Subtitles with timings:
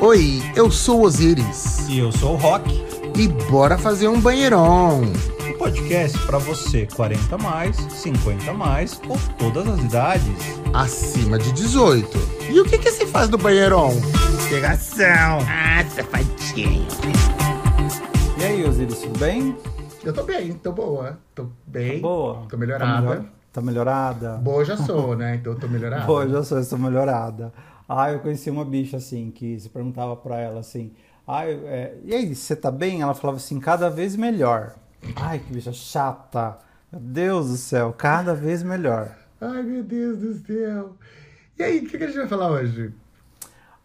[0.00, 1.88] Oi, eu sou Osiris.
[1.88, 2.72] E eu sou o Rock.
[3.18, 5.00] E bora fazer um banheirão.
[5.02, 10.60] Um podcast para você 40 mais, 50 mais ou todas as idades.
[10.72, 12.16] Acima de 18.
[12.48, 13.90] E o que que se faz no banheirão?
[14.48, 15.38] Pegação.
[15.48, 16.86] Ah, safadinho.
[18.38, 19.56] E aí, Osiris, tudo bem?
[20.04, 21.18] Eu tô bem, tô boa.
[21.34, 21.96] Tô bem.
[21.96, 22.46] Tá boa.
[22.48, 22.94] Tô melhorada.
[22.94, 23.24] Tá, melhor...
[23.52, 24.36] tá melhorada?
[24.36, 25.34] Boa já sou, né?
[25.34, 26.04] Então eu tô melhorada.
[26.04, 27.52] Boa já sou, estou melhorada.
[27.88, 30.92] Ah, eu conheci uma bicha assim, que se perguntava pra ela assim,
[31.26, 33.02] ah, é, e aí, você tá bem?
[33.02, 34.74] Ela falava assim, cada vez melhor.
[35.16, 36.58] Ai, que bicha chata.
[36.90, 39.14] Meu Deus do céu, cada vez melhor.
[39.40, 40.96] Ai, meu Deus do céu.
[41.58, 42.94] E aí, o que, que a gente vai falar hoje?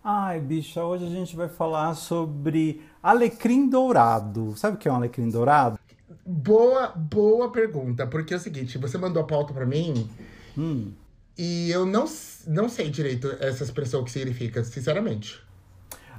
[0.04, 4.54] Ai, bicha, hoje a gente vai falar sobre alecrim dourado.
[4.55, 5.80] Sabe o que é um alecrim dourado?
[6.26, 10.10] Boa, boa pergunta, porque é o seguinte, você mandou a pauta pra mim
[10.58, 10.94] Hum.
[11.38, 12.05] E eu não,
[12.48, 15.41] não sei direito essa expressão o que significa, sinceramente.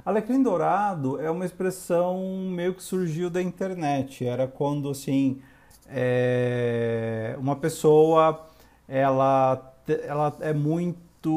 [0.05, 4.25] Alecrim dourado é uma expressão meio que surgiu da internet.
[4.25, 5.41] Era quando, assim,
[5.87, 8.47] é, uma pessoa,
[8.87, 11.33] ela, ela é muito...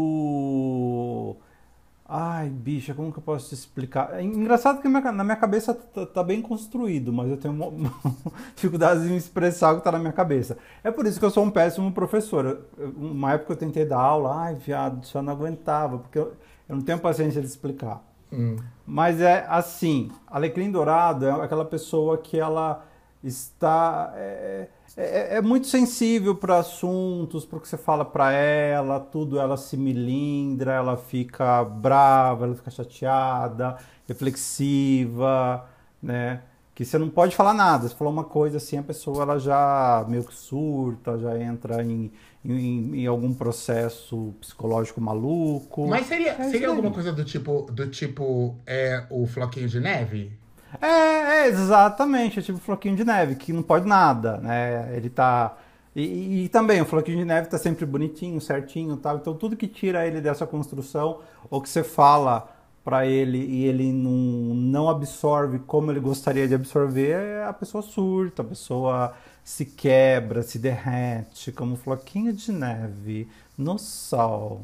[2.11, 4.14] Ai, bicha, como que eu posso te explicar?
[4.14, 7.92] É engraçado que na minha cabeça tá, tá bem construído, mas eu tenho uma, uma
[8.56, 10.56] dificuldade em expressar o que tá na minha cabeça.
[10.83, 12.61] É por isso que eu sou um péssimo professor.
[12.79, 16.33] Eu- Uma época eu tentei dar aula, ai, viado, só não aguentava, porque eu,
[16.67, 18.03] eu não tenho paciência de explicar.
[18.33, 18.56] Hum.
[18.86, 22.84] Mas é assim, alecrim dourado é aquela pessoa que ela
[23.23, 28.98] está é, é, é muito sensível para assuntos, para o que você fala para ela,
[28.98, 33.77] tudo ela se milindra, ela fica brava, ela fica chateada,
[34.08, 35.64] reflexiva,
[36.02, 36.42] né?
[36.74, 37.88] Que você não pode falar nada.
[37.88, 42.10] Se falar uma coisa assim, a pessoa ela já meio que surta, já entra em,
[42.44, 45.86] em, em algum processo psicológico maluco.
[45.86, 50.33] Mas seria, É seria alguma coisa do tipo, do tipo, é o floquinho de neve?
[50.80, 54.94] É, é, exatamente, é tipo floquinho de neve, que não pode nada, né?
[54.97, 55.56] Ele tá.
[55.96, 59.17] E, e- também o floquinho de neve tá sempre bonitinho, certinho tal.
[59.17, 61.20] Então tudo que tira ele dessa construção,
[61.51, 62.48] ou que você fala
[62.84, 64.11] pra ele e ele não,
[64.55, 69.14] não absorve como ele gostaria de absorver, é a pessoa surta, a pessoa
[69.45, 74.62] se quebra, se derrete, como floquinho de neve no sol.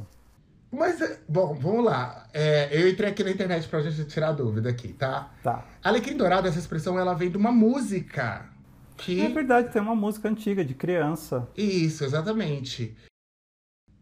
[0.74, 2.28] Mas, é, bom, vamos lá.
[2.32, 5.32] É, eu entrei aqui na internet pra gente tirar dúvida aqui, tá?
[5.42, 5.64] Tá.
[5.82, 8.46] Alecrim dourado, essa expressão, ela vem de uma música.
[8.96, 9.20] Que...
[9.20, 11.48] É verdade, tem uma música antiga de criança.
[11.56, 12.96] Isso, exatamente.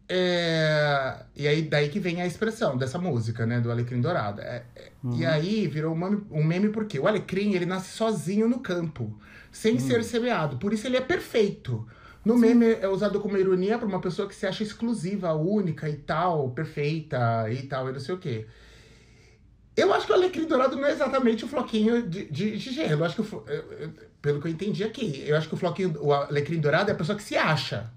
[0.07, 3.59] É, E aí, daí que vem a expressão dessa música, né?
[3.59, 4.41] Do Alecrim Dourado.
[4.41, 8.47] É, é, E aí virou um meme, um meme porque o Alecrim, ele nasce sozinho
[8.47, 9.17] no campo,
[9.51, 10.57] sem ser semeado.
[10.57, 11.87] Por isso ele é perfeito.
[12.25, 15.97] No meme é usado como ironia pra uma pessoa que se acha exclusiva, única e
[15.97, 18.45] tal, perfeita e tal, e não sei o quê.
[19.75, 23.01] Eu acho que o alecrim dourado não é exatamente o floquinho de, de, de gelo.
[23.01, 23.43] Eu acho que, o
[24.21, 26.97] pelo que eu entendi aqui, eu acho que o floquinho, o alecrim dourado é a
[26.97, 27.91] pessoa que se acha.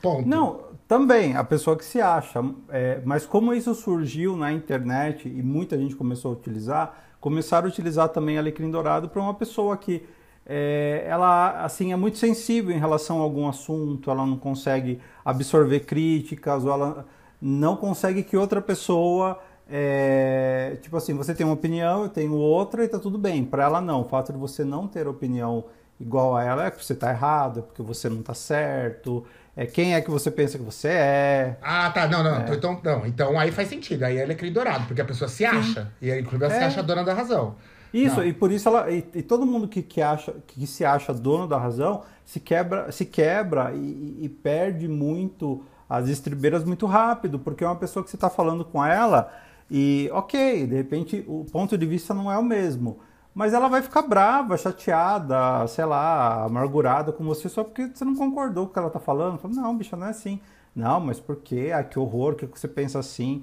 [0.00, 0.28] Ponto.
[0.28, 2.40] Não, também, a pessoa que se acha.
[2.68, 7.70] é, mas como isso surgiu na internet e muita gente começou a utilizar, começaram a
[7.70, 10.06] utilizar também alecrim dourado para uma pessoa que
[10.46, 15.80] é, ela assim é muito sensível em relação a algum assunto, ela não consegue absorver
[15.80, 17.06] críticas, ou ela
[17.40, 19.38] não consegue que outra pessoa
[19.70, 23.44] é, tipo assim, você tem uma opinião, eu tenho outra e tá tudo bem.
[23.44, 25.64] Para ela não, o fato de você não ter opinião
[25.98, 29.24] igual a ela é que você tá errado, é porque você não tá certo,
[29.56, 31.56] é quem é que você pensa que você é.
[31.62, 32.06] Ah, tá.
[32.08, 32.36] Não, não.
[32.40, 32.54] É.
[32.54, 33.06] Então, não.
[33.06, 34.02] Então aí faz sentido.
[34.02, 35.92] Aí é alecrim dourado, porque a pessoa se acha.
[36.02, 36.66] E aí, inclusive, ela se É.
[36.66, 37.54] acha dona da razão.
[37.94, 38.26] Isso, Não.
[38.26, 38.90] e por isso ela.
[38.90, 42.90] E, e todo mundo que, que, acha, que se acha dono da razão se quebra,
[42.90, 48.10] se quebra e, e- perde muito as estribeiras muito rápido, porque é uma pessoa que
[48.10, 49.30] você está falando com ela
[49.70, 52.98] e, ok, de repente o ponto de vista não é o mesmo.
[53.34, 58.14] Mas ela vai ficar brava, chateada, sei lá, amargurada com você só porque você não
[58.16, 59.38] concordou com o que ela tá falando.
[59.38, 60.40] Fala, não, bicha, não é assim.
[60.74, 61.70] Não, mas por quê?
[61.74, 63.42] Ah, que horror, que você pensa assim?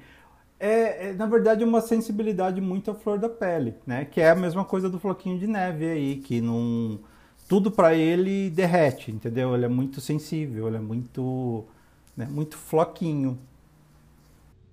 [0.64, 4.06] É, é, na verdade, uma sensibilidade muito à flor da pele, né?
[4.06, 7.00] Que é a mesma coisa do floquinho de neve aí, que não...
[7.50, 9.56] Tudo pra ele derrete, entendeu?
[9.56, 11.66] Ele é muito sensível, ele é muito,
[12.16, 13.38] né, muito floquinho.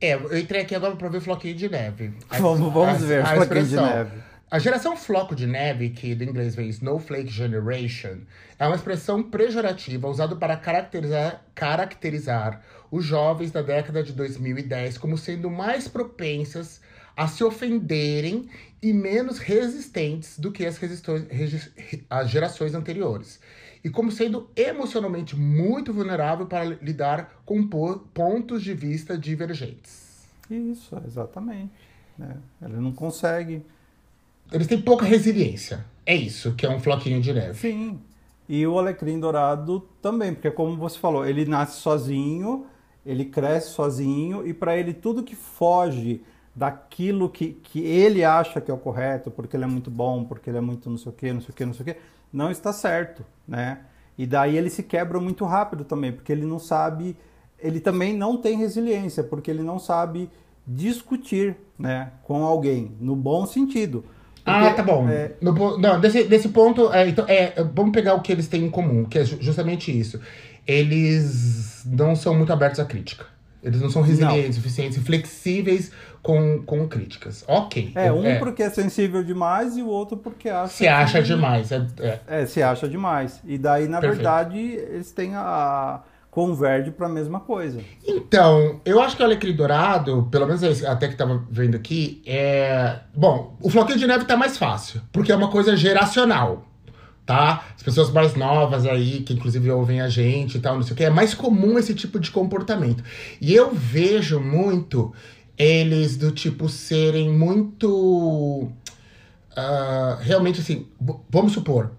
[0.00, 2.12] É, eu entrei aqui agora pra ver floquinho de neve.
[2.30, 4.18] A- Vamos, vamos a- ver, a floquinho de neve.
[4.50, 8.18] A geração floco de neve, que do inglês vem Snowflake Generation,
[8.58, 15.16] é uma expressão pejorativa usada para caracterizar, caracterizar os jovens da década de 2010 como
[15.18, 16.80] sendo mais propensas
[17.16, 18.48] a se ofenderem
[18.80, 20.78] e menos resistentes do que as,
[22.08, 23.40] as gerações anteriores.
[23.82, 30.28] E como sendo emocionalmente muito vulnerável para lidar com po- pontos de vista divergentes.
[30.50, 31.72] Isso, exatamente.
[32.16, 32.36] Né?
[32.62, 33.62] Ele não consegue.
[34.52, 35.84] Eles têm pouca resiliência.
[36.06, 37.54] É isso, que é um floquinho de neve.
[37.54, 38.00] Sim.
[38.48, 42.66] E o alecrim dourado também, porque como você falou, ele nasce sozinho,
[43.10, 46.22] ele cresce sozinho e para ele tudo que foge
[46.54, 50.50] daquilo que, que ele acha que é o correto, porque ele é muito bom, porque
[50.50, 51.96] ele é muito não sei o que, não sei o que, não sei o que,
[52.32, 53.80] não está certo, né?
[54.16, 57.16] E daí ele se quebra muito rápido também, porque ele não sabe,
[57.58, 60.28] ele também não tem resiliência, porque ele não sabe
[60.66, 64.04] discutir, né, com alguém, no bom sentido.
[64.44, 65.08] Ah, Porque, tá bom.
[65.08, 68.64] é, No não, desse, desse ponto, é, então, é, vamos pegar o que eles têm
[68.64, 70.20] em comum, que é ju- justamente isso.
[70.68, 73.24] Eles não são muito abertos à crítica.
[73.62, 75.90] Eles não são resilientes, suficientes e flexíveis
[76.22, 77.44] com, com críticas.
[77.48, 77.90] Ok.
[77.94, 81.24] é, um é, porque é sensível demais e o outro porque acha se acha que-
[81.26, 81.72] demais.
[81.72, 82.20] É, é.
[82.28, 83.40] É, se acha demais.
[83.44, 84.22] E daí, na Perfeito.
[84.22, 86.02] verdade, eles têm a.
[86.30, 87.80] converge para a mesma coisa.
[88.06, 93.00] Então, eu acho que o Alecrim Dourado, pelo menos até que tava vendo aqui, é.
[93.12, 96.64] Bom, o Floquinho de Neve tá mais fácil, porque é uma coisa geracional.
[97.28, 97.62] Tá?
[97.76, 100.96] As pessoas mais novas aí, que inclusive ouvem a gente e tal, não sei o
[100.96, 103.04] que, é mais comum esse tipo de comportamento.
[103.38, 105.12] E eu vejo muito
[105.58, 108.72] eles do tipo serem muito.
[109.54, 110.86] ah, realmente assim,
[111.28, 111.92] vamos supor,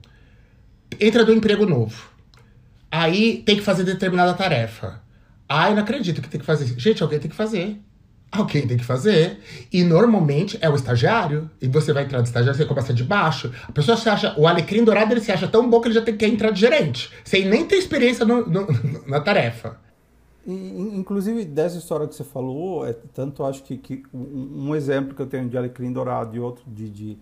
[0.99, 2.09] entra do emprego novo.
[2.91, 4.99] Aí tem que fazer determinada tarefa.
[5.47, 6.73] Ai, não acredito que tem que fazer.
[6.79, 7.79] Gente, alguém tem que fazer.
[8.31, 9.39] Alguém tem que fazer.
[9.73, 11.49] E normalmente é o estagiário.
[11.61, 13.51] E você vai entrar de estagiário, você começa de baixo.
[13.67, 14.39] A pessoa se acha.
[14.39, 16.59] O alecrim dourado ele se acha tão bom que ele já tem que entrar de
[16.59, 17.09] gerente.
[17.23, 18.67] Sem nem ter experiência no- no-
[19.07, 19.77] na tarefa.
[20.45, 24.75] E, in- inclusive, dessa história que você falou, é, tanto acho que, que um, um
[24.75, 27.17] exemplo que eu tenho de alecrim dourado e outro de, de,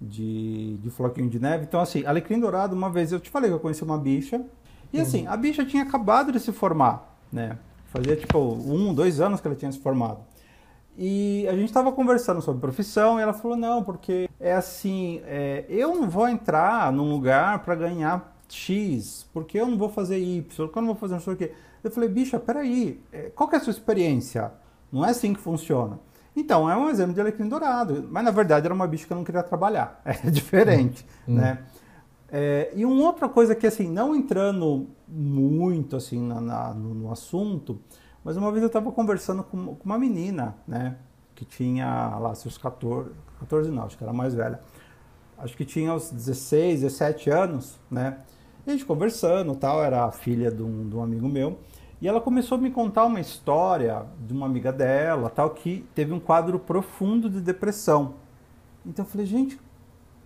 [0.00, 1.64] de, de floquinho de neve.
[1.64, 4.40] Então, assim, alecrim dourado, uma vez eu te falei que eu conheci uma bicha.
[4.92, 7.58] E assim, a bicha tinha acabado de se formar, né?
[7.86, 10.20] Fazia tipo um, dois anos que ela tinha se formado.
[10.98, 15.64] E a gente estava conversando sobre profissão e ela falou: não, porque é assim, é,
[15.68, 20.42] eu não vou entrar num lugar para ganhar X, porque eu não vou fazer Y,
[20.66, 21.52] porque eu não vou fazer não sei o quê.
[21.84, 24.52] Eu falei: bicha, peraí, é, qual que é a sua experiência?
[24.90, 25.98] Não é assim que funciona.
[26.34, 29.16] Então, é um exemplo de alecrim dourado, mas na verdade era uma bicha que eu
[29.16, 30.00] não queria trabalhar.
[30.04, 31.58] É diferente, né?
[32.28, 37.12] É, e uma outra coisa que, assim, não entrando muito, assim, na, na- no, no
[37.12, 37.80] assunto,
[38.26, 40.96] mas uma vez eu estava conversando com, com uma menina, né,
[41.32, 44.58] que tinha lá seus 14, 14 não, acho que era mais velha,
[45.38, 48.18] acho que tinha uns 16, 17 anos, né,
[48.66, 51.60] e a gente conversando tal, era a filha de um, de um amigo meu,
[52.02, 56.12] e ela começou a me contar uma história de uma amiga dela, tal, que teve
[56.12, 58.14] um quadro profundo de depressão.
[58.84, 59.56] Então eu falei, gente,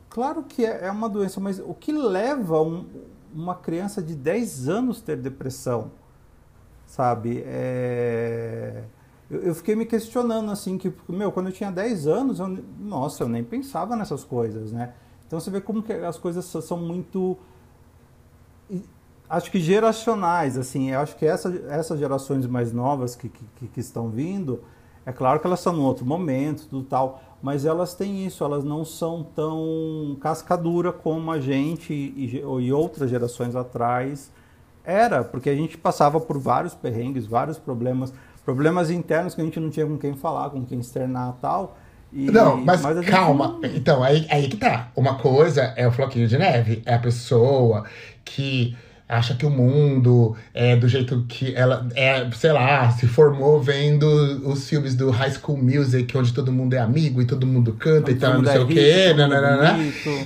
[0.09, 2.85] Claro que é é uma doença, mas o que leva um-
[3.33, 5.93] uma criança de 10 anos ter depressão?
[6.91, 7.43] Sabe?
[7.47, 8.83] É,
[9.31, 12.49] Eu, eu fiquei me questionando assim, que, meu, quando eu tinha 10 anos, eu,
[12.81, 14.93] nossa, eu nem pensava nessas coisas, né?
[15.27, 17.39] Então você vê como que as coisas são- são muito.
[19.29, 23.79] Acho que geracionais, assim, eu acho que essa, essas gerações mais novas que, que, que
[23.81, 24.61] estão vindo,
[25.07, 28.65] é claro que elas estão num outro momento, tudo tal, mas elas têm isso, elas
[28.65, 34.33] não são tão cascadura como a gente e, e outras gerações atrás
[34.85, 38.13] era, porque a gente passava por vários perrengues, vários problemas,
[38.45, 41.77] problemas internos que a gente não tinha com quem falar, com quem externar tal.
[42.13, 43.59] E, Não, mas, gente calma.
[43.63, 44.89] não- Então, aí, aí que tá.
[44.97, 46.83] Uma coisa é o floquinho de neve.
[46.85, 47.85] É a pessoa
[48.25, 48.77] que
[49.11, 54.07] acha que o mundo é do jeito que ela é, sei lá, se formou vendo
[54.49, 58.13] os filmes do High School Music, onde todo mundo é amigo e todo mundo canta
[58.13, 58.81] e tal, não sei é o quê.
[58.81, 59.79] é nananana.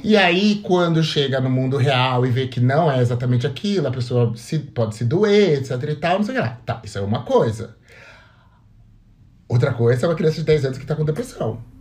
[0.02, 3.90] E aí, quando chega no mundo real e vê que não é exatamente aquilo, a
[3.90, 6.58] pessoa se, pode se doer, etc e tal, não sei o que lá.
[6.66, 7.74] Tá, isso é uma coisa.
[9.48, 11.73] Outra coisa é uma criança de 10 anos que tá com depressão.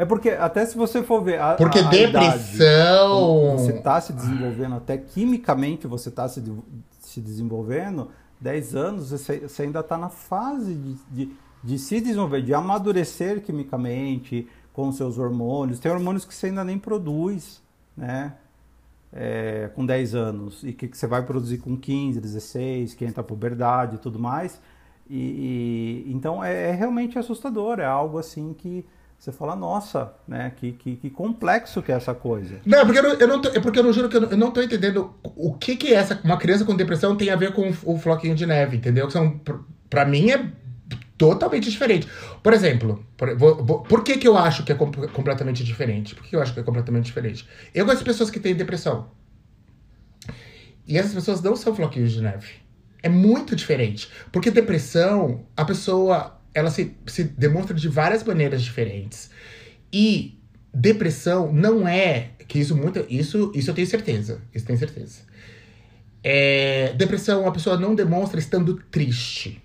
[0.00, 1.38] É porque, até se você for ver.
[1.40, 2.12] A, Porque a- a idade,
[2.52, 3.58] depressão.
[3.58, 6.54] você está se desenvolvendo, até quimicamente você está se, de-
[7.00, 8.08] se desenvolvendo,
[8.40, 10.94] 10 anos você, você ainda está na fase de,
[11.26, 15.78] de, de se desenvolver, de amadurecer quimicamente com seus hormônios.
[15.78, 17.60] Tem hormônios que você ainda nem produz,
[17.96, 18.34] né?
[19.12, 23.20] É, com 10 anos, e que, que você vai produzir com 15, 16, que entra
[23.20, 24.60] a puberdade e tudo mais.
[25.10, 28.86] E, e- então é, é realmente assustador, é algo assim que
[29.20, 30.50] você fala, nossa, né?
[30.56, 32.58] Que, que, que complexo que é essa coisa.
[32.64, 34.20] Não, é porque eu não, eu não tô, é porque eu não juro que eu
[34.22, 37.36] não, eu não tô entendendo o que que essa uma criança com depressão tem a
[37.36, 39.06] ver com o floquinho de neve, entendeu?
[39.06, 39.58] Que são pr-
[39.90, 40.50] pra mim é
[41.18, 42.08] totalmente diferente.
[42.42, 46.14] Por exemplo, por, vou- vou- por que que eu acho que é com- completamente diferente?
[46.14, 47.46] Por que eu acho que é completamente diferente?
[47.74, 49.10] Eu de pessoas que têm depressão.
[50.88, 52.48] E essas pessoas não são floquinhos de neve.
[53.02, 54.10] É muito diferente.
[54.32, 59.30] Porque depressão, a pessoa ela se, se demonstra de várias maneiras diferentes.
[59.92, 60.38] E
[60.72, 65.20] depressão não é que isso muito isso isso eu tenho certeza, isso tenho certeza.
[66.22, 69.62] É, depressão a pessoa não demonstra estando triste.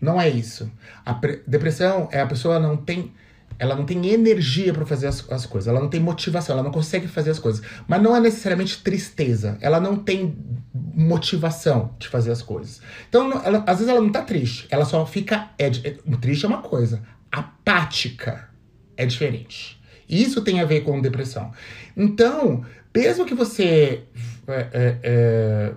[0.00, 0.70] Não é isso.
[1.06, 1.12] A
[1.46, 3.12] depressão é a pessoa não tem
[3.58, 6.70] ela não tem energia para fazer as, as, coisas, ela não tem motivação, ela não
[6.70, 7.62] consegue fazer as coisas.
[7.86, 10.36] Mas não é necessariamente tristeza, ela não tem
[10.74, 12.80] motivação de fazer as coisas.
[13.08, 15.50] Então, ela, às vezes ela não tá triste, ela só fica.
[15.58, 18.48] É, é, triste é uma coisa, apática
[18.96, 19.80] é diferente.
[20.08, 21.52] Isso tem a ver com depressão.
[21.96, 24.02] Então, mesmo que você
[24.46, 25.72] é, é, é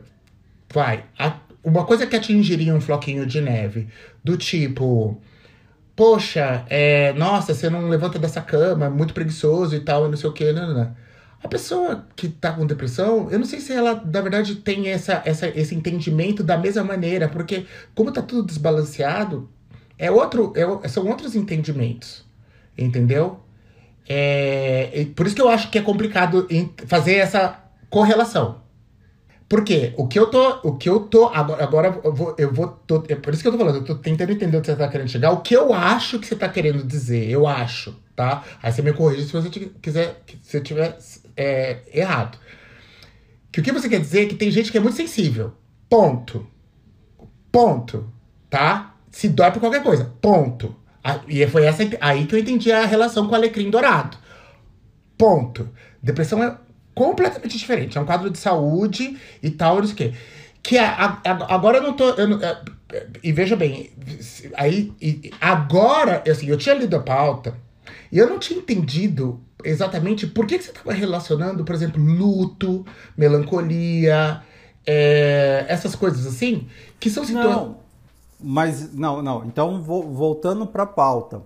[0.74, 3.88] vai, a, uma coisa que atingiria um floquinho de neve,
[4.24, 5.20] do tipo
[5.96, 10.34] poxa, é, nossa, você não levanta dessa cama, muito preguiçoso e tal, não sei o
[10.34, 10.96] que, não, não, não.
[11.42, 15.22] A pessoa que tá com depressão, eu não sei se ela, na verdade, tem essa,
[15.26, 19.48] essa, esse entendimento da mesma maneira, porque como tá tudo desbalanceado,
[19.98, 22.26] é outro, é, são outros entendimentos,
[22.78, 23.40] entendeu?
[24.08, 26.48] É, por isso que eu acho que é complicado
[26.88, 27.60] fazer essa
[27.90, 28.65] correlação.
[29.48, 30.60] Porque o que eu tô.
[30.64, 31.28] O que eu tô.
[31.28, 32.36] Agora, agora eu vou.
[32.38, 34.66] Eu vou tô, é por isso que eu tô falando, eu tô tentando entender onde
[34.66, 35.32] você tá querendo chegar.
[35.32, 38.44] O que eu acho que você tá querendo dizer, eu acho, tá?
[38.62, 40.24] Aí você me corrige se você quiser.
[40.42, 40.98] Se tiver
[41.38, 42.38] é, errado.
[43.52, 45.54] Que o que você quer dizer é que tem gente que é muito sensível.
[45.90, 46.46] Ponto.
[47.52, 48.12] Ponto.
[48.50, 48.96] Tá?
[49.12, 50.12] Se dói por qualquer coisa.
[50.20, 50.76] Ponto.
[51.28, 54.18] E foi essa aí que eu entendi a relação com o alecrim dourado.
[55.18, 55.70] Ponto.
[56.02, 56.58] Depressão é
[56.96, 57.98] completamente diferente.
[57.98, 60.14] É um quadro de saúde e tal, não sei o quê.
[60.64, 62.10] Que a, a, agora eu não tô.
[62.12, 62.58] Eu não, é,
[63.22, 63.92] e veja bem,
[64.56, 67.56] aí e, agora, assim, eu tinha lido a pauta
[68.12, 72.86] e eu não tinha entendido exatamente por que, que você estava relacionando, por exemplo, luto,
[73.18, 74.42] melancolia,
[74.86, 76.68] é, essas coisas assim,
[77.00, 77.56] que são situações.
[77.56, 77.78] Não,
[78.40, 79.46] mas não, não.
[79.46, 81.42] Então, voltando para a pauta.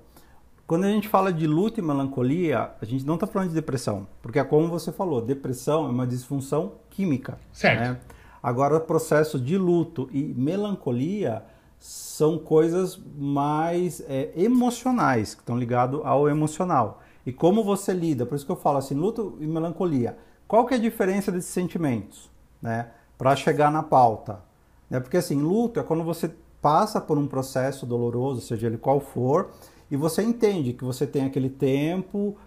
[0.69, 4.05] Quando a gente fala de luto e melancolia, a gente não está falando de depressão,
[4.21, 7.39] porque é como você falou, depressão é uma disfunção química.
[7.51, 7.79] Certo.
[7.79, 7.99] Né?
[8.43, 11.43] Agora, processo de luto e melancolia
[11.79, 17.01] são coisas mais é, emocionais, que estão ligados ao emocional.
[17.25, 20.19] E como você lida, por isso que eu falo assim, luto e melancolia.
[20.47, 22.29] Qual que é a diferença desses sentimentos,
[22.61, 22.89] né?
[23.17, 24.43] Para chegar na pauta.
[24.87, 24.99] Né?
[24.99, 26.29] Porque assim, luto é quando você
[26.61, 29.49] passa por um processo doloroso, seja ele qual for,
[29.91, 32.37] e você entende que você tem aquele tempo,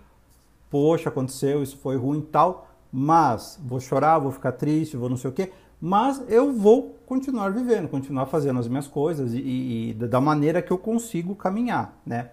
[0.70, 5.16] poxa, aconteceu, isso foi ruim e tal, mas vou chorar, vou ficar triste, vou não
[5.16, 9.94] sei o quê, mas eu vou continuar vivendo, continuar fazendo as minhas coisas e, e
[9.94, 12.30] da maneira que eu consigo caminhar, né?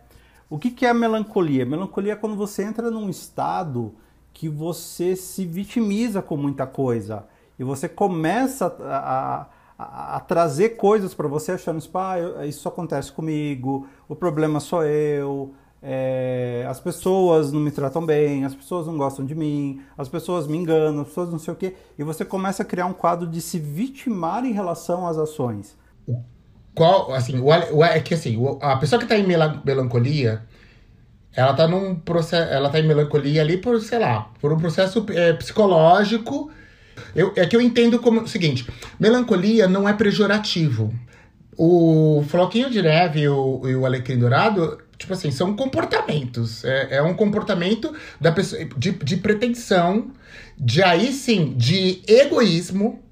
[0.49, 1.65] O que, que é a melancolia?
[1.65, 3.93] Melancolia é quando você entra num estado
[4.33, 7.25] que você se vitimiza com muita coisa
[7.57, 9.45] e você começa a, a
[9.79, 15.53] a, trazer coisas para você achando, tipo, ah, isso acontece comigo, o problema sou eu,
[15.81, 20.47] é, as pessoas não me tratam bem, as pessoas não gostam de mim, as pessoas
[20.47, 23.25] me enganam, as pessoas não sei o quê, e você começa a criar um quadro
[23.25, 25.77] de se vitimar em relação às ações.
[26.75, 30.43] Qual, assim, o, é que assim, a pessoa que está em melancolia,
[31.33, 35.05] ela está num processo, ela tá em melancolia ali por, sei lá, por um processo
[35.11, 36.51] é, psicológico
[37.15, 38.67] eu, é que eu entendo como o seguinte:
[38.99, 40.93] melancolia não é pejorativo.
[41.57, 46.63] O floquinho de neve e o, e o alecrim dourado, tipo assim, são comportamentos.
[46.63, 50.11] É, é um comportamento da pessoa de, de pretensão,
[50.57, 53.03] de aí sim, de egoísmo,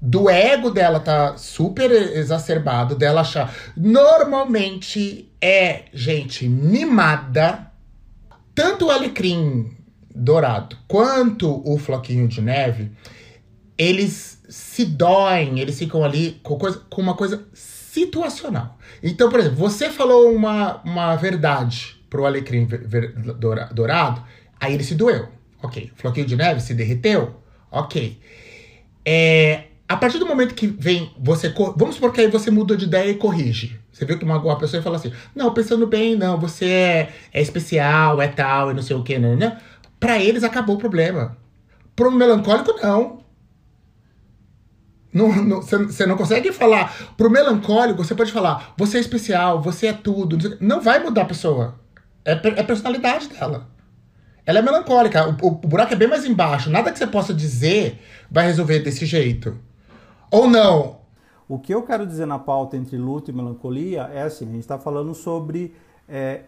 [0.00, 3.54] do ego dela tá super exacerbado, dela achar.
[3.74, 7.70] Normalmente é gente mimada.
[8.54, 9.74] Tanto o alecrim
[10.14, 12.92] dourado quanto o floquinho de neve
[13.76, 18.78] eles se doem, eles ficam ali com, coisa, com uma coisa situacional.
[19.02, 23.12] Então, por exemplo, você falou uma, uma verdade pro alecrim ver, ver,
[23.72, 24.22] dourado,
[24.60, 25.28] aí ele se doeu.
[25.62, 25.90] Ok.
[25.96, 27.34] Floquinho de neve se derreteu.
[27.70, 28.20] Ok.
[29.04, 31.52] É, a partir do momento que vem você.
[31.76, 33.78] Vamos supor que aí você muda de ideia e corrige.
[33.92, 37.40] Você viu que uma, uma pessoa fala assim: Não, pensando bem, não, você é, é
[37.40, 39.34] especial, é tal, e não sei o que, né?
[39.36, 39.58] né?
[39.98, 41.36] Pra eles acabou o problema.
[41.96, 43.23] Pro melancólico, não.
[45.14, 47.14] Não, não, você, você não consegue falar.
[47.16, 50.58] Pro melancólico, você pode falar, você é especial, você é tudo.
[50.60, 51.76] Não vai mudar a pessoa.
[52.24, 53.68] É, é a personalidade dela.
[54.44, 55.28] Ela é melancólica.
[55.28, 56.68] O, o, o, buraco é bem mais embaixo.
[56.68, 59.56] Nada que você possa dizer vai resolver desse jeito.
[60.30, 60.98] Ou não.
[61.48, 64.60] O que eu quero dizer na pauta entre luto e melancolia é assim: a gente
[64.60, 65.74] está falando sobre
[66.08, 66.40] é,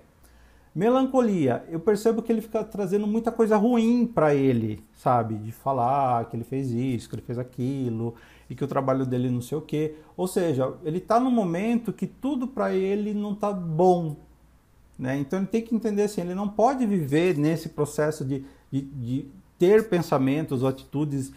[0.77, 5.35] Melancolia, eu percebo que ele fica trazendo muita coisa ruim para ele, sabe?
[5.37, 8.15] De falar que ele fez isso, que ele fez aquilo,
[8.49, 9.97] e que o trabalho dele não sei o quê.
[10.17, 14.17] Ou seja, ele está num momento que tudo para ele não está bom.
[14.99, 15.19] Né?
[15.19, 19.29] Então ele tem que entender assim, ele não pode viver nesse processo de, de, de
[19.59, 21.33] ter pensamentos ou atitudes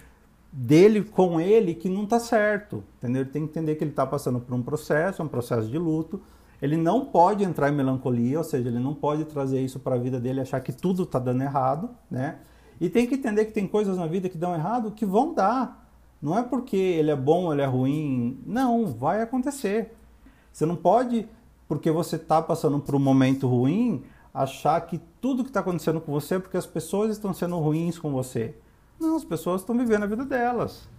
[0.52, 2.84] dele com ele que não está certo.
[2.98, 3.24] Entendeu?
[3.24, 6.22] Ele tem que entender que ele está passando por um processo, um processo de luto,
[6.62, 9.98] ele não pode entrar em melancolia, ou seja, ele não pode trazer isso para a
[9.98, 12.40] vida dele, achar que tudo está dando errado, né?
[12.82, 15.89] E tem que entender que tem coisas na vida que dão errado que vão dar.
[16.22, 18.40] Não é porque ele é bom ele é ruim.
[18.46, 19.96] Não, vai acontecer.
[20.52, 21.28] Você não pode,
[21.68, 26.12] porque você está passando por um momento ruim, achar que tudo que está acontecendo com
[26.12, 28.56] você é porque as pessoas estão sendo ruins com você.
[29.00, 30.90] Não, as pessoas estão vivendo a vida delas.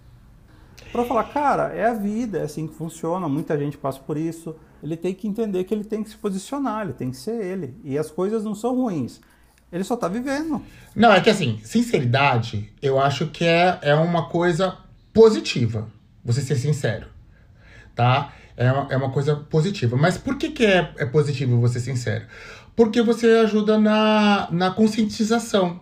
[0.91, 4.57] Para falar, cara, é a vida, é assim que funciona, muita gente passa por isso
[4.83, 7.77] ele tem que entender que ele tem que se posicionar, ele tem que ser ele.
[7.85, 9.21] E as coisas não são ruins.
[9.71, 10.63] Ele só tá vivendo.
[10.97, 14.79] Não, é que assim, sinceridade, eu acho que é, é uma coisa
[15.13, 15.91] positiva.
[16.25, 17.07] Você ser sincero.
[17.95, 18.33] Tá?
[18.57, 19.97] É uma, é uma coisa positiva.
[19.97, 22.27] Mas por que, que é, é positivo você ser sincero?
[22.77, 25.81] Porque você ajuda na, na conscientização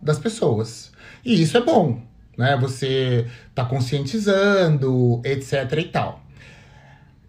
[0.00, 0.92] das pessoas.
[1.24, 2.02] E isso é bom.
[2.36, 2.56] Né?
[2.58, 6.22] Você tá conscientizando, etc e tal.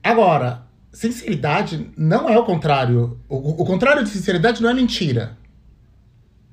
[0.04, 3.20] Agora, sinceridade não é o contrário.
[3.28, 5.38] O, o, contrário de sinceridade não é mentira.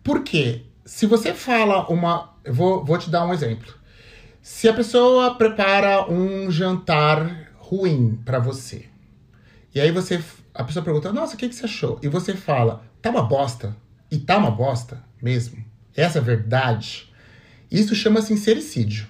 [0.03, 0.63] Por quê?
[0.85, 2.35] Se você fala uma.
[2.45, 3.75] Eu vou, vou te dar um exemplo.
[4.43, 8.87] Se a pessoa prepara um jantar ruim para você,
[9.75, 10.23] e aí você.
[10.53, 11.99] A pessoa pergunta, nossa, o que, que você achou?
[12.03, 13.77] E você fala, tá uma bosta.
[14.11, 15.65] E tá uma bosta mesmo.
[15.95, 17.13] Essa é a verdade.
[17.71, 19.07] Isso chama sincericídio.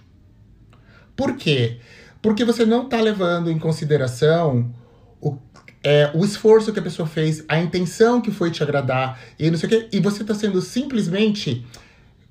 [1.17, 1.81] Por quê?
[2.21, 4.75] Porque você não está levando em consideração
[5.21, 5.39] o,
[5.83, 9.57] é, o esforço que a pessoa fez, a intenção que foi te agradar, e não
[9.57, 11.67] sei o quê, e você está sendo simplesmente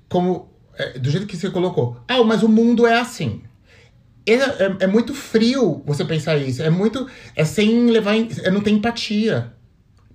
[0.08, 0.49] como.
[0.80, 1.98] É, do jeito que você colocou.
[2.08, 3.42] Ah, mas o mundo é assim.
[4.26, 6.62] É, é, é, muito frio você pensar isso.
[6.62, 7.06] É muito.
[7.36, 8.14] É sem levar.
[8.14, 9.52] Em, é, não tem empatia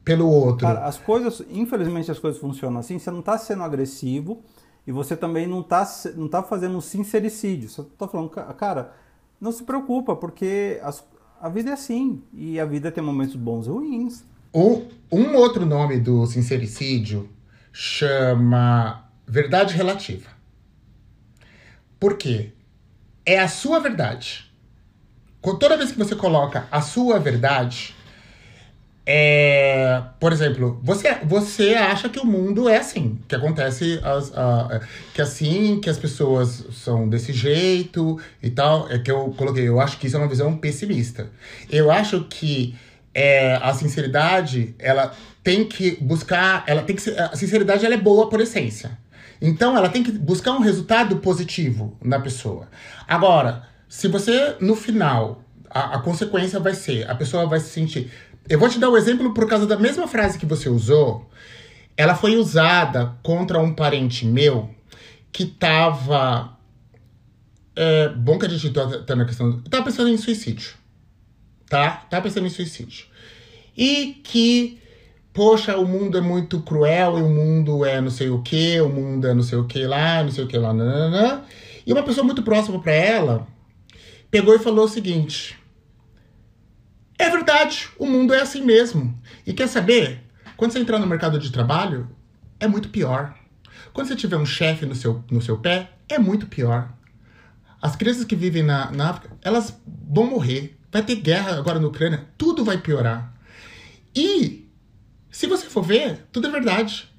[0.04, 0.66] pelo outro.
[0.66, 1.44] Cara, as coisas.
[1.50, 2.98] Infelizmente as coisas funcionam assim.
[2.98, 4.42] Você não está sendo agressivo
[4.88, 7.70] e você também não está não tá fazendo um sincericídio.
[7.70, 8.94] Você está falando, cara,
[9.40, 11.04] não se preocupa, porque as,
[11.40, 12.24] a vida é assim.
[12.34, 14.24] E a vida tem momentos bons e ruins.
[14.54, 17.30] Um, um outro nome do sincericídio
[17.74, 20.35] chama verdade relativa.
[22.06, 22.52] Por quê?
[23.26, 24.46] É a sua verdade.
[25.42, 27.96] Toda vez que você coloca a sua verdade,
[29.04, 34.82] é, por exemplo, você, você acha que o mundo é assim, que acontece as, a,
[35.16, 38.88] que assim, que as pessoas são desse jeito e tal.
[38.92, 41.32] É que eu coloquei, eu acho que isso é uma visão pessimista.
[41.72, 42.76] Eu acho que
[43.16, 45.12] é, a sinceridade, ela
[45.44, 48.96] tem que buscar, ela tem que ser, a sinceridade ela é boa por essência.
[49.42, 52.68] Então ela tem que buscar um resultado positivo na pessoa.
[53.08, 58.12] Agora, se você no final a, a consequência vai ser, a pessoa vai se sentir
[58.48, 61.30] eu vou te dar o um exemplo por causa da mesma frase que você usou.
[61.98, 64.70] Ela foi usada contra um parente meu
[65.32, 66.56] que tava.
[67.76, 69.62] É, bom que a gente tá, tá na questão.
[69.64, 70.76] Tava pensando em suicídio.
[71.68, 72.06] Tá?
[72.10, 73.08] Tava pensando em suicídio.
[73.76, 74.80] E que,
[75.36, 78.88] poxa, o mundo é muito cruel e o mundo é não sei o que, o
[78.88, 81.44] mundo é não sei o que lá, não sei o que lá, nananã.
[81.86, 83.46] E uma pessoa muito próxima para ela
[84.32, 85.60] pegou e falou o seguinte:
[87.20, 89.14] é verdade, o mundo é assim mesmo.
[89.46, 90.22] E quer saber?
[90.56, 92.10] Quando você entrar no mercado de trabalho,
[92.58, 93.36] é muito pior.
[93.92, 96.94] Quando você tiver um chefe no seu, no seu pé, é muito pior.
[97.82, 100.78] As crianças que vivem na, na África, elas vão morrer.
[100.90, 103.34] Vai ter guerra agora na Ucrânia, tudo vai piorar.
[104.16, 104.65] E,
[105.36, 107.12] se você for ver, tudo é verdade.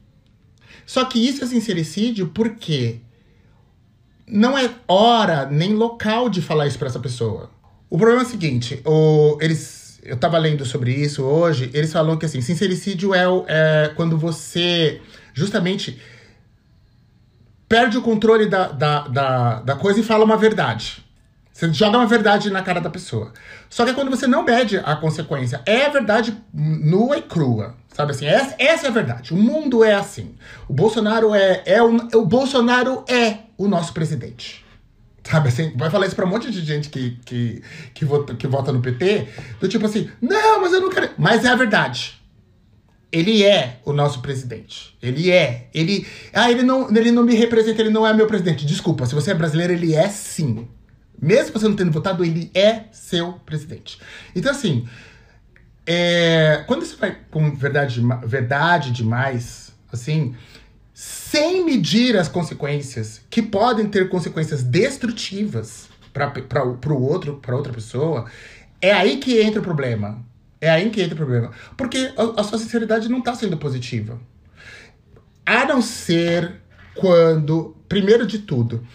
[0.87, 3.01] Só que isso é sincericídio porque
[4.27, 7.51] não é hora nem local de falar isso para essa pessoa.
[7.91, 12.17] O problema é o seguinte: o, eles eu tava lendo sobre isso hoje, eles falam
[12.17, 14.99] que assim, sincericídio é, é quando você
[15.35, 16.01] justamente
[17.69, 21.05] perde o controle da, da, da, da, coisa e fala uma verdade.
[21.57, 23.33] Você joga uma verdade na cara da pessoa.
[23.71, 25.63] Só que é quando você não mede a consequência.
[25.65, 27.75] É a verdade nua e crua.
[27.95, 28.27] Sabe assim?
[28.27, 29.33] Essa, essa é a verdade.
[29.33, 30.35] O mundo é assim.
[30.69, 34.67] O Bolsonaro é, é o, o Bolsonaro é o nosso presidente.
[35.25, 35.73] Sabe assim?
[35.79, 37.63] Vai falar isso pra um monte de gente que, que,
[37.95, 39.27] que, vota, que vota no PT,
[39.59, 41.09] do tipo assim, não, mas eu não quero.
[41.17, 42.21] Mas é a verdade.
[43.11, 44.95] Ele é o nosso presidente.
[45.01, 45.71] Ele é.
[45.73, 46.07] Ele.
[46.35, 48.67] Ah, ele não, ele não me representa, ele não é meu presidente.
[48.67, 50.69] Desculpa, se você é brasileiro, ele é sim.
[51.21, 53.99] Mesmo você não tendo votado, ele é seu presidente.
[54.35, 54.87] Então, assim,
[55.87, 60.35] é, quando você vai com verdade, verdade demais, assim,
[60.93, 68.27] sem medir as consequências, que podem ter consequências destrutivas para o outro, para outra pessoa,
[68.81, 70.25] é aí que entra o problema.
[70.61, 71.51] É aí que entra o problema.
[71.77, 74.19] Porque a, a sua sinceridade não está sendo positiva.
[75.45, 76.61] A não ser
[76.95, 78.87] quando, primeiro de tudo,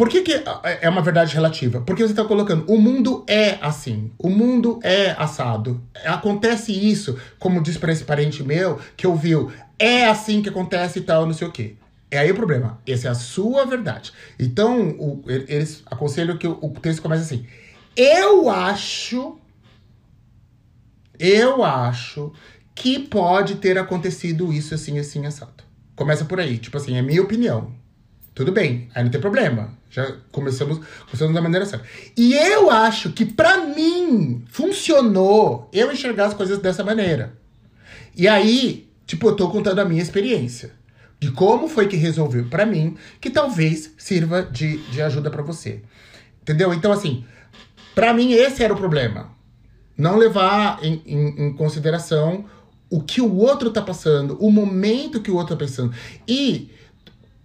[0.00, 0.32] por que, que
[0.80, 1.82] é uma verdade relativa?
[1.82, 5.78] Porque você está colocando o mundo é assim, o mundo é assado.
[6.06, 11.02] Acontece isso, como diz para esse parente meu que ouviu, é assim que acontece e
[11.02, 11.74] tal, não sei o quê.
[12.10, 12.80] É aí o problema.
[12.88, 14.10] Essa é a sua verdade.
[14.38, 17.46] Então, o, eles aconselham que o, o texto comece assim.
[17.94, 19.38] Eu acho.
[21.18, 22.32] Eu acho
[22.74, 25.62] que pode ter acontecido isso assim, assim, assado.
[25.94, 26.56] Começa por aí.
[26.56, 27.74] Tipo assim, é minha opinião.
[28.34, 29.78] Tudo bem, aí não tem problema.
[29.90, 31.84] Já começamos, começamos da maneira certa.
[32.16, 37.34] E eu acho que para mim funcionou eu enxergar as coisas dessa maneira.
[38.16, 40.72] E aí, tipo, eu tô contando a minha experiência
[41.18, 45.82] de como foi que resolveu para mim, que talvez sirva de, de ajuda para você.
[46.40, 46.72] Entendeu?
[46.72, 47.24] Então, assim,
[47.94, 49.30] para mim esse era o problema.
[49.96, 52.46] Não levar em, em, em, consideração
[52.88, 55.94] o que o outro tá passando, o momento que o outro tá pensando.
[56.26, 56.70] E,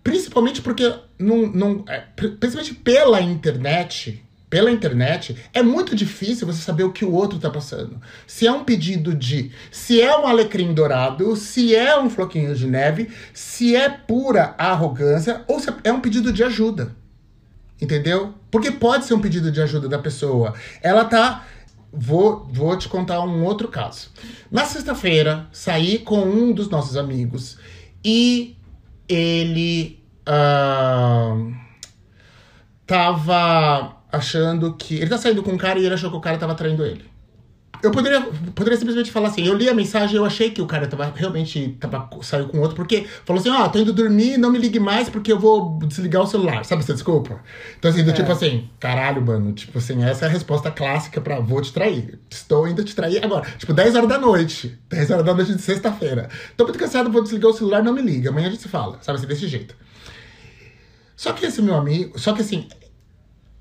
[0.01, 6.83] principalmente porque, não, não, é, principalmente pela internet, pela internet, é muito difícil você saber
[6.83, 7.99] o que o outro tá passando.
[8.25, 9.51] Se é um pedido de.
[9.71, 15.43] Se é um alecrim dourado, se é um floquinho de neve, se é pura arrogância,
[15.47, 16.95] ou se é um pedido de ajuda.
[17.81, 18.33] Entendeu?
[18.49, 20.53] Porque pode ser um pedido de ajuda da pessoa.
[20.81, 21.45] Ela tá.
[21.91, 24.09] Vou, vou te contar um outro caso.
[24.51, 27.57] Na sexta-feira, saí com um dos nossos amigos
[28.03, 28.55] e
[29.07, 29.99] ele.
[30.27, 31.53] Uh,
[32.85, 34.95] tava achando que.
[34.95, 37.15] Ele tá saindo com um cara e ele achou que o cara tava traindo ele.
[37.83, 38.21] Eu poderia,
[38.55, 41.11] poderia simplesmente falar assim, eu li a mensagem e eu achei que o cara tava
[41.15, 44.57] realmente tava, saiu com outro, porque falou assim, ó, oh, tô indo dormir, não me
[44.57, 47.39] ligue mais porque eu vou desligar o celular, sabe essa desculpa?
[47.77, 48.13] Então assim, do é.
[48.13, 52.17] tipo assim, caralho, mano, tipo assim, essa é a resposta clássica pra vou te trair.
[52.29, 53.45] Estou indo te trair agora.
[53.57, 54.79] Tipo, 10 horas da noite.
[54.89, 56.29] 10 horas da noite de sexta-feira.
[56.57, 58.29] Tô muito cansado, vou desligar o celular, não me liga.
[58.29, 59.75] Amanhã a gente se fala, sabe assim, desse jeito.
[61.15, 62.67] Só que esse meu amigo, só que assim,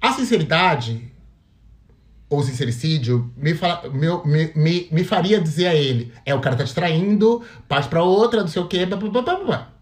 [0.00, 1.12] a sinceridade,
[2.28, 6.56] ou sincericídio, me, fala, me, me, me, me, faria dizer a ele: é, o cara
[6.56, 9.72] tá te traindo, parte pra outra, não sei o quê, blá, blá, blá, blá.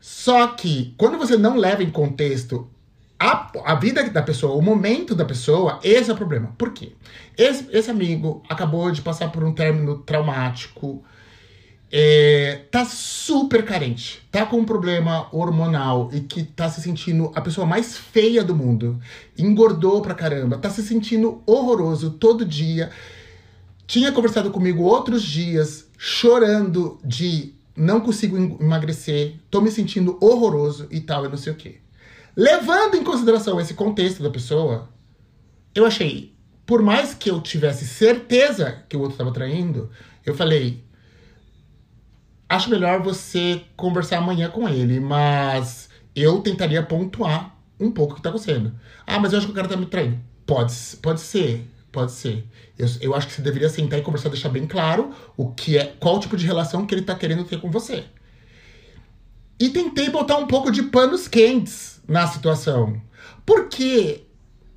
[0.00, 2.68] Só que, quando você não leva em contexto
[3.18, 6.54] a, a vida da pessoa, o momento da pessoa, esse é o problema.
[6.58, 6.92] Por quê?
[7.36, 11.04] Esse, esse amigo acabou de passar por um término traumático
[11.90, 17.40] é, tá super carente, tá com um problema hormonal e que tá se sentindo a
[17.40, 19.00] pessoa mais feia do mundo,
[19.38, 22.90] engordou pra caramba, tá se sentindo horroroso todo dia.
[23.86, 31.00] Tinha conversado comigo outros dias, chorando de não consigo emagrecer, tô me sentindo horroroso e
[31.00, 31.76] tal, e não sei o quê.
[32.34, 34.88] Levando em consideração esse contexto da pessoa,
[35.74, 36.34] eu achei,
[36.66, 39.90] por mais que eu tivesse certeza que o outro estava traindo,
[40.24, 40.84] eu falei,
[42.48, 48.22] acho melhor você conversar amanhã com ele, mas eu tentaria pontuar um pouco o que
[48.22, 48.74] tá acontecendo.
[49.06, 50.18] Ah, mas eu acho que o cara tá me traindo.
[50.46, 52.46] Pode, pode ser, pode ser.
[52.78, 55.94] Eu, eu acho que você deveria sentar e conversar, deixar bem claro o que é,
[55.98, 58.04] qual tipo de relação que ele tá querendo ter com você.
[59.58, 63.00] E tentei botar um pouco de panos quentes na situação.
[63.44, 64.24] Porque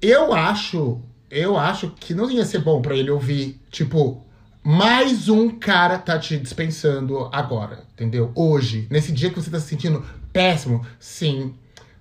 [0.01, 4.25] eu acho, eu acho que não ia ser bom para ele ouvir, tipo,
[4.63, 8.31] mais um cara tá te dispensando agora, entendeu?
[8.35, 11.55] Hoje, nesse dia que você tá se sentindo péssimo, sim,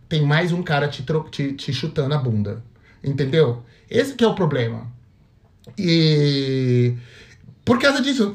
[0.08, 2.62] tem mais um cara te, te, te chutando a bunda,
[3.02, 3.62] entendeu?
[3.88, 4.86] Esse que é o problema.
[5.76, 6.94] E
[7.64, 8.34] por causa disso,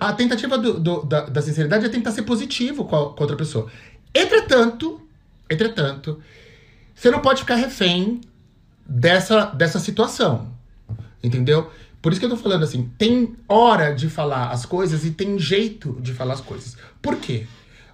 [0.00, 3.36] a tentativa do, do, da, da, sinceridade é tentar ser positivo com a, com outra
[3.36, 3.70] pessoa.
[4.14, 5.00] Entretanto,
[5.50, 6.18] entretanto,
[6.94, 8.22] você não pode ficar refém
[8.86, 10.50] dessa, dessa situação,
[11.22, 11.70] entendeu?
[12.02, 15.38] Por isso que eu tô falando assim, tem hora de falar as coisas e tem
[15.38, 16.76] jeito de falar as coisas.
[17.02, 17.46] Por quê?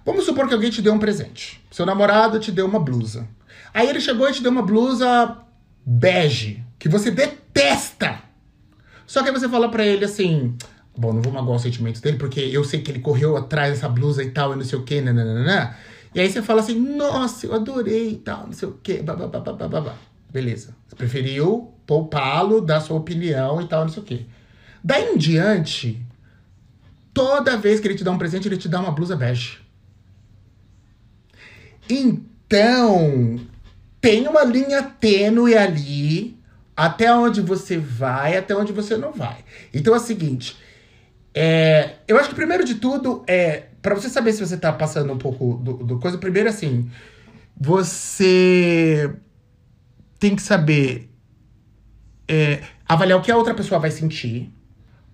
[0.05, 1.61] Vamos supor que alguém te deu um presente.
[1.69, 3.27] Seu namorado te deu uma blusa.
[3.73, 5.37] Aí ele chegou e te deu uma blusa
[5.85, 8.21] bege, que você detesta.
[9.05, 10.55] Só que aí você fala para ele assim:
[10.97, 13.89] Bom, não vou magoar os sentimentos dele, porque eu sei que ele correu atrás dessa
[13.89, 15.75] blusa e tal, e não sei o que, nananana.
[16.15, 19.95] E aí você fala assim: Nossa, eu adorei e tal, não sei o que, babá.
[20.31, 20.75] Beleza.
[20.87, 24.25] Você preferiu poupá-lo da sua opinião e tal, não sei o quê.
[24.83, 26.01] Daí em diante,
[27.13, 29.59] toda vez que ele te dá um presente, ele te dá uma blusa bege.
[31.89, 33.39] Então,
[34.01, 36.37] tem uma linha tênue ali,
[36.75, 39.37] até onde você vai, até onde você não vai.
[39.73, 40.57] Então é o seguinte,
[41.39, 45.13] É, eu acho que primeiro de tudo é para você saber se você tá passando
[45.13, 46.17] um pouco do, do coisa.
[46.17, 46.89] Primeiro assim,
[47.55, 49.13] você
[50.19, 51.09] tem que saber
[52.27, 54.51] é, avaliar o que a outra pessoa vai sentir,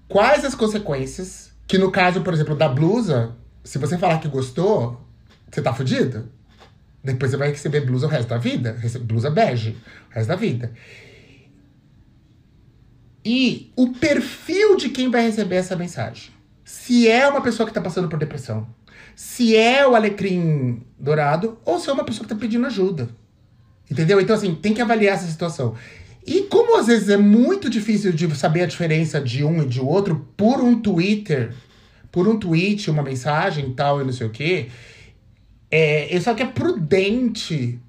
[0.07, 1.51] quais as consequências.
[1.65, 5.01] Que no caso, por exemplo, da blusa, se você falar que gostou,
[5.49, 6.29] você tá fudido.
[7.03, 8.77] Depois você vai receber blusa o resto da vida.
[9.01, 9.77] Blusa bege
[10.09, 10.73] o resto da vida.
[13.25, 16.31] E o perfil de quem vai receber essa mensagem.
[16.65, 18.67] Se é uma pessoa que está passando por depressão,
[19.15, 23.09] se é o alecrim dourado, ou se é uma pessoa que está pedindo ajuda.
[23.93, 24.19] Entendeu?
[24.19, 25.75] Então, assim, tem que avaliar essa situação.
[26.25, 29.79] E como às vezes é muito difícil de saber a diferença de um e de
[29.79, 31.53] outro por um Twitter,
[32.11, 34.69] por um tweet, uma mensagem tal, e não sei o quê,
[35.69, 37.79] é, eu só que é prudente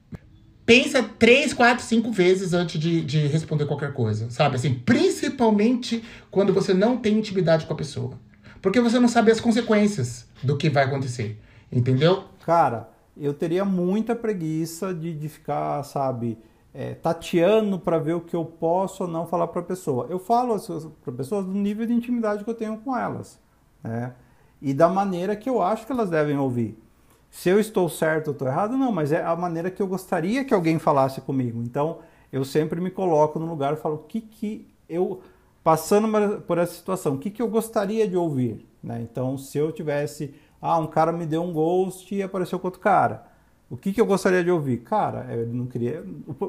[0.67, 4.57] pensa três, quatro, cinco vezes antes de, de responder qualquer coisa, sabe?
[4.57, 8.19] Assim, principalmente quando você não tem intimidade com a pessoa.
[8.61, 11.41] Porque você não sabe as consequências do que vai acontecer,
[11.73, 12.25] entendeu?
[12.45, 16.39] Cara, eu teria muita preguiça de, de ficar, sabe,
[16.73, 20.07] é, tateando para ver o que eu posso ou não falar para a pessoa.
[20.11, 20.57] Eu falo
[21.03, 23.39] para pessoas do nível de intimidade que eu tenho com elas,
[23.83, 24.15] né?
[24.61, 26.83] E da maneira que eu acho que elas devem ouvir.
[27.31, 30.45] Se eu estou certo ou estou errado, não, mas é a maneira que eu gostaria
[30.45, 31.63] que alguém falasse comigo.
[31.63, 31.99] Então,
[32.33, 35.21] eu sempre me coloco no lugar e falo o que, que eu,
[35.63, 38.67] passando por essa situação, o que, que eu gostaria de ouvir.
[38.83, 39.01] Né?
[39.03, 40.35] Então, se eu tivesse,
[40.67, 43.27] ah, um cara me deu um ghost e apareceu com outro cara.
[43.69, 44.79] O que, que eu gostaria de ouvir?
[44.79, 46.03] Cara, ele não queria.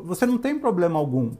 [0.05, 1.33] Você não tem problema algum.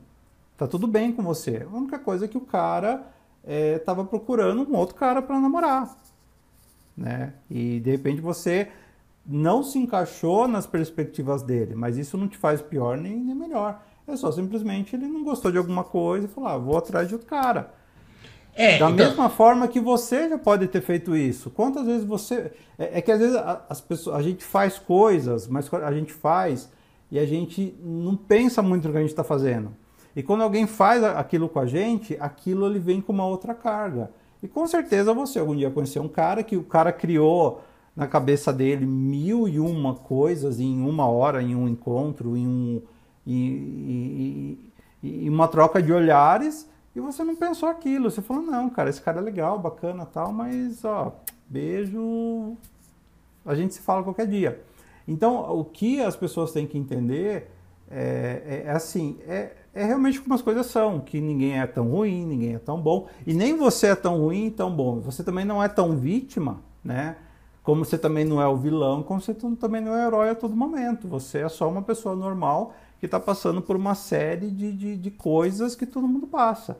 [0.57, 1.65] Tá tudo bem com você.
[1.71, 3.07] A única coisa é que o cara
[3.45, 5.95] estava é, procurando um outro cara para namorar.
[6.97, 7.35] Né?
[7.49, 8.69] E de repente você
[9.25, 13.81] não se encaixou nas perspectivas dele, mas isso não te faz pior nem, nem melhor.
[14.05, 17.13] É só simplesmente ele não gostou de alguma coisa e falou: ah, vou atrás de
[17.13, 17.73] outro cara.
[18.55, 18.91] É, da então...
[18.91, 21.49] mesma forma que você já pode ter feito isso.
[21.49, 22.51] Quantas vezes você.
[22.79, 26.13] É, é que às vezes a, as pessoas, a gente faz coisas, mas a gente
[26.13, 26.69] faz
[27.11, 29.75] e a gente não pensa muito no que a gente está fazendo.
[30.15, 34.09] E quando alguém faz aquilo com a gente, aquilo ele vem com uma outra carga.
[34.41, 37.61] E com certeza você algum dia conheceu um cara que o cara criou
[37.95, 42.81] na cabeça dele mil e uma coisas em uma hora, em um encontro, em, um,
[43.25, 44.59] em,
[45.03, 48.09] em, em uma troca de olhares, e você não pensou aquilo.
[48.09, 51.13] Você falou, não, cara, esse cara é legal, bacana tal, mas, ó,
[51.47, 52.55] beijo,
[53.45, 54.61] a gente se fala qualquer dia.
[55.07, 57.51] Então, o que as pessoas têm que entender
[57.89, 61.89] é, é, é assim, é, é realmente como as coisas são, que ninguém é tão
[61.89, 64.99] ruim, ninguém é tão bom, e nem você é tão ruim e tão bom.
[65.01, 67.17] Você também não é tão vítima, né?
[67.61, 70.55] Como você também não é o vilão, como você também não é herói a todo
[70.55, 71.07] momento.
[71.07, 75.11] Você é só uma pessoa normal que está passando por uma série de, de, de,
[75.11, 76.77] coisas que todo mundo passa.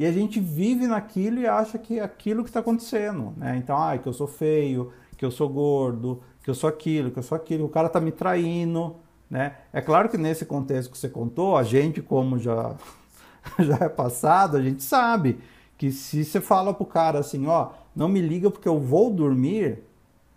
[0.00, 3.34] E a gente vive naquilo e acha que é aquilo que está acontecendo.
[3.36, 3.58] Né?
[3.58, 7.18] Então, ah, que eu sou feio, que eu sou gordo, que eu sou aquilo, que
[7.18, 8.96] eu sou aquilo, o cara está me traindo.
[9.28, 9.56] Né?
[9.70, 12.76] É claro que nesse contexto que você contou, a gente, como já,
[13.60, 15.38] já é passado, a gente sabe
[15.76, 19.80] que se você fala pro cara assim, ó, não me liga porque eu vou dormir,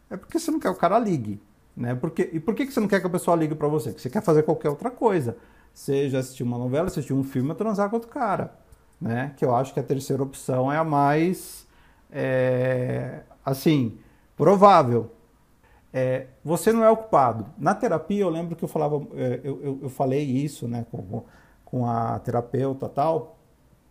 [0.10, 1.42] é porque você não quer que o cara ligue.
[1.74, 1.96] Né?
[1.96, 3.92] Porque, e por que você não quer que a pessoa ligue para você?
[3.92, 5.38] Porque você quer fazer qualquer outra coisa.
[5.74, 8.62] Seja assistir uma novela, assistir um filme ou transar com outro cara.
[9.04, 9.34] Né?
[9.36, 11.68] Que eu acho que a terceira opção é a mais,
[12.10, 13.98] é, assim,
[14.38, 15.12] provável.
[15.92, 17.48] É, você não é ocupado.
[17.58, 21.24] Na terapia, eu lembro que eu falava, é, eu, eu, eu falei isso né, com,
[21.66, 23.38] com a terapeuta tal,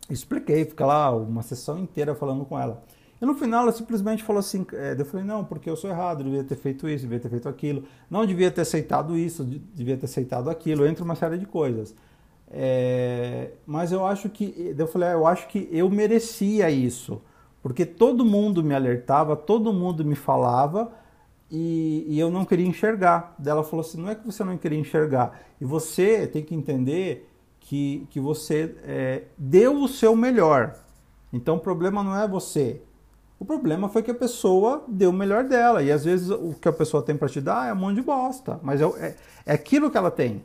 [0.08, 2.82] expliquei, fica lá uma sessão inteira falando com ela.
[3.20, 6.24] E no final ela simplesmente falou assim, é, eu falei, não, porque eu sou errado,
[6.24, 10.06] devia ter feito isso, devia ter feito aquilo, não devia ter aceitado isso, devia ter
[10.06, 11.94] aceitado aquilo, entre uma série de coisas.
[12.52, 17.22] É, mas eu acho que, eu falei, ah, eu acho que eu merecia isso,
[17.62, 20.92] porque todo mundo me alertava, todo mundo me falava
[21.50, 23.34] e, e eu não queria enxergar.
[23.38, 26.54] Daí ela falou assim, não é que você não queria enxergar, e você tem que
[26.54, 30.74] entender que, que você é, deu o seu melhor.
[31.32, 32.82] Então o problema não é você,
[33.42, 35.82] o problema foi que a pessoa deu o melhor dela.
[35.82, 38.02] E às vezes o que a pessoa tem para te dar é um monte de
[38.02, 38.60] bosta.
[38.62, 40.44] Mas é, é, é, aquilo que ela tem.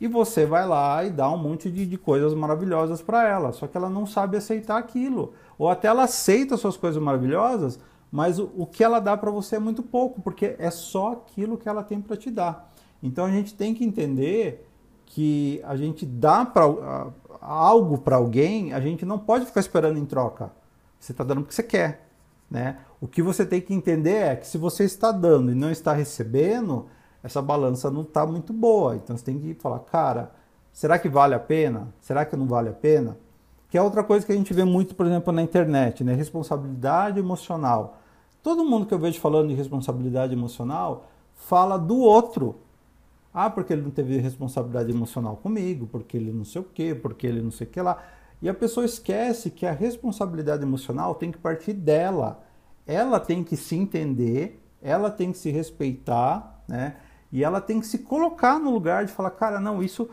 [0.00, 3.52] E você vai lá e dá um monte de, de coisas maravilhosas para ela.
[3.52, 5.32] Só que ela não sabe aceitar aquilo.
[5.58, 7.78] Ou até ela aceita suas coisas maravilhosas,
[8.10, 11.56] mas o, o que ela dá para você é muito pouco, porque é só aquilo
[11.56, 12.72] que ela tem para te dar.
[13.02, 14.68] Então a gente tem que entender
[15.06, 16.64] que a gente dá pra,
[17.40, 20.50] algo para alguém, a gente não pode ficar esperando em troca.
[20.98, 22.08] Você está dando porque você quer.
[22.50, 22.78] Né?
[23.00, 25.92] O que você tem que entender é que se você está dando e não está
[25.92, 26.86] recebendo,
[27.26, 28.94] essa balança não está muito boa.
[28.94, 30.30] Então você tem que falar, cara,
[30.72, 31.92] será que vale a pena?
[32.00, 33.18] Será que não vale a pena?
[33.68, 36.14] Que é outra coisa que a gente vê muito, por exemplo, na internet, né?
[36.14, 37.98] Responsabilidade emocional.
[38.44, 42.60] Todo mundo que eu vejo falando de responsabilidade emocional fala do outro.
[43.34, 47.26] Ah, porque ele não teve responsabilidade emocional comigo, porque ele não sei o quê, porque
[47.26, 48.00] ele não sei o que lá.
[48.40, 52.40] E a pessoa esquece que a responsabilidade emocional tem que partir dela.
[52.86, 56.94] Ela tem que se entender, ela tem que se respeitar, né?
[57.32, 60.08] E ela tem que se colocar no lugar de falar, cara, não, isso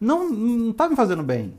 [0.00, 1.54] não, não tá me fazendo bem,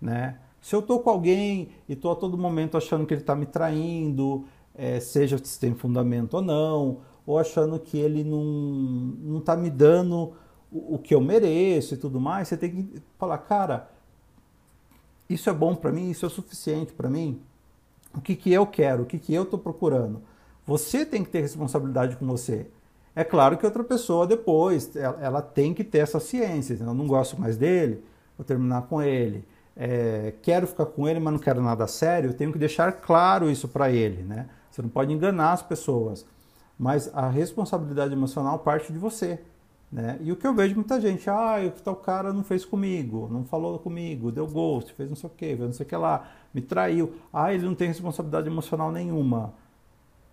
[0.00, 0.38] né?
[0.60, 3.44] Se eu tô com alguém e tô a todo momento achando que ele está me
[3.44, 9.56] traindo, é, seja se tem fundamento ou não, ou achando que ele não, não tá
[9.56, 10.32] me dando
[10.72, 13.90] o, o que eu mereço e tudo mais, você tem que falar, cara,
[15.28, 17.40] isso é bom para mim, isso é suficiente para mim.
[18.14, 20.22] O que, que eu quero, o que, que eu estou procurando.
[20.66, 22.68] Você tem que ter responsabilidade com você.
[23.16, 26.76] É claro que outra pessoa depois, ela, ela tem que ter essa ciência.
[26.80, 28.02] Eu não gosto mais dele,
[28.36, 29.44] vou terminar com ele
[29.76, 33.50] é, quero ficar com ele, mas não quero nada sério, eu tenho que deixar claro
[33.50, 34.48] isso para ele, né?
[34.70, 36.26] Você não pode enganar as pessoas,
[36.78, 39.40] mas a responsabilidade emocional parte de você,
[39.90, 40.18] né?
[40.20, 43.44] E o que eu vejo muita gente, ah, o tal cara não fez comigo, não
[43.44, 46.28] falou comigo, deu ghost, fez não sei o que, fez não sei o que lá,
[46.52, 49.54] me traiu, ah, ele não tem responsabilidade emocional nenhuma.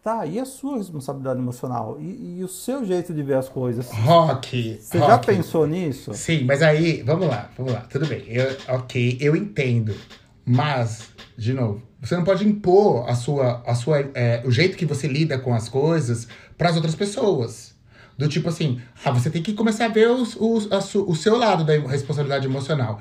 [0.03, 1.97] Tá, e a sua responsabilidade emocional?
[1.99, 3.87] E, e o seu jeito de ver as coisas?
[3.91, 4.79] Rock!
[4.81, 5.11] Você rock.
[5.11, 6.11] já pensou nisso?
[6.15, 8.23] Sim, mas aí, vamos lá, vamos lá, tudo bem.
[8.27, 9.95] Eu, ok, eu entendo.
[10.43, 14.87] Mas, de novo, você não pode impor a sua, a sua, é, o jeito que
[14.87, 17.75] você lida com as coisas para as outras pessoas.
[18.17, 21.37] Do tipo assim, ah, você tem que começar a ver os, os, a o seu
[21.37, 22.99] lado da responsabilidade emocional.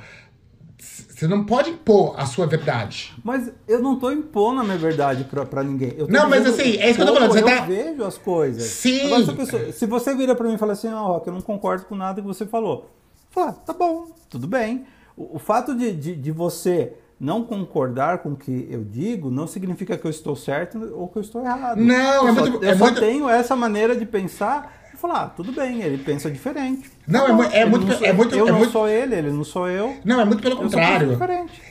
[1.21, 3.15] Você não pode impor a sua verdade.
[3.23, 5.95] Mas eu não tô impondo a minha verdade pra, pra ninguém.
[6.09, 7.33] não, mas assim, é isso que eu tô falando.
[7.33, 7.61] Você eu tá...
[7.67, 8.63] vejo as coisas.
[8.63, 9.05] Sim.
[9.05, 11.35] Agora, se, pessoa, se você vira pra mim e fala assim, ó, oh, Rock, eu
[11.35, 12.91] não concordo com nada que você falou.
[13.29, 14.87] Fala, tá bom, tudo bem.
[15.15, 19.47] O, o fato de, de, de, você não concordar com o que eu digo não
[19.47, 21.83] significa que eu estou certo ou que eu estou errado.
[21.83, 22.65] Não, eu é só, muito.
[22.65, 22.99] Eu é só muito...
[22.99, 26.91] tenho essa maneira de pensar falar, ah, tudo bem, ele pensa diferente.
[27.07, 28.35] Não, é, é, muito, não é muito.
[28.35, 28.73] Eu é não muito...
[28.73, 29.97] sou ele, ele não sou eu.
[30.05, 31.19] Não, é muito pelo contrário.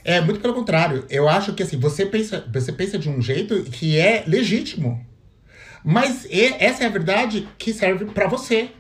[0.04, 1.06] É muito pelo contrário.
[1.10, 5.06] Eu acho que assim, você pensa, você pensa de um jeito que é legítimo.
[5.84, 6.28] Mas
[6.60, 8.72] essa é a verdade que serve para você.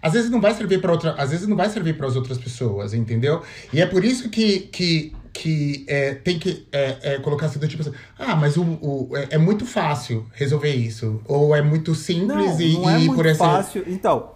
[0.00, 2.38] Às vezes não vai servir para outra, às vezes não vai servir para as outras
[2.38, 3.42] pessoas, entendeu?
[3.72, 7.68] E é por isso que, que que é, tem que é, é, colocar assim do
[7.68, 11.20] tipo assim, ah, mas o, o é, é, muito fácil resolver isso.
[11.26, 13.44] Ou é muito simples não, e, não é e muito por essa.
[13.44, 13.84] fácil.
[13.86, 14.32] Então,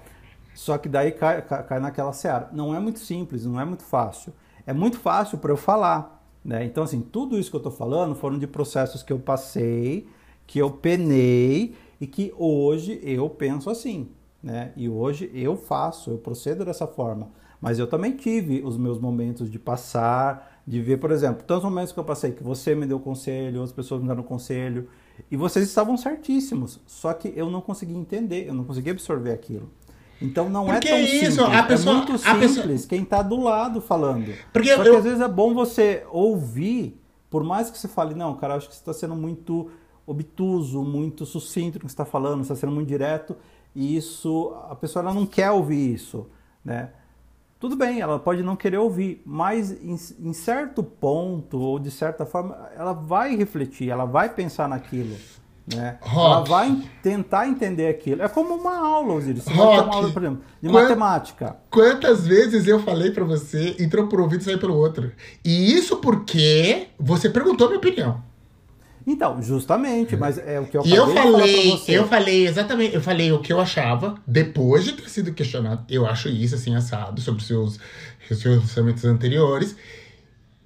[0.55, 2.48] só que daí cai, cai, cai naquela seara.
[2.52, 4.33] Não é muito simples, não é muito fácil.
[4.66, 6.22] É muito fácil para eu falar.
[6.44, 6.64] Né?
[6.64, 10.07] Então, assim, tudo isso que eu estou falando foram de processos que eu passei,
[10.46, 14.09] que eu penei e que hoje eu penso assim.
[14.42, 14.72] Né?
[14.76, 17.31] E hoje eu faço, eu procedo dessa forma.
[17.61, 21.92] Mas eu também tive os meus momentos de passar, de ver, por exemplo, tantos momentos
[21.92, 24.88] que eu passei que você me deu conselho, outras pessoas me deram conselho,
[25.31, 29.68] e vocês estavam certíssimos, só que eu não conseguia entender, eu não conseguia absorver aquilo.
[30.20, 32.88] Então não Porque é tão isso, simples, a pessoa, é muito simples pessoa...
[32.88, 34.33] quem está do lado falando.
[34.53, 34.92] Porque só eu...
[34.92, 38.68] que às vezes é bom você ouvir, por mais que você fale, não, cara, acho
[38.68, 39.68] que você está sendo muito
[40.07, 43.37] obtuso, muito sucinto no que você está falando, você está sendo muito direto,
[43.75, 46.29] e isso, a pessoa ela não quer ouvir isso,
[46.64, 46.90] né?
[47.62, 52.27] Tudo bem, ela pode não querer ouvir, mas em, em, certo ponto, ou de certa
[52.27, 55.14] forma, ela vai refletir, ela vai pensar naquilo.
[55.72, 55.96] Né?
[56.05, 58.20] Ela vai tentar entender aquilo.
[58.20, 59.44] É como uma aula, Osiris.
[59.44, 61.57] Você Rock, uma aula, por exemplo, de quant, matemática.
[61.70, 65.12] Quantas vezes eu falei para você, entrou por um ouvido e saiu pelo outro?
[65.44, 68.20] E isso porque você perguntou a minha opinião.
[69.07, 73.33] Então, justamente, mas é o que eu E eu falei, eu falei exatamente, eu falei
[73.33, 75.85] o que eu achava depois de ter sido questionado.
[75.88, 77.81] Eu acho isso assim assado sobre os seus,
[78.29, 79.77] seus relacionamentos anteriores.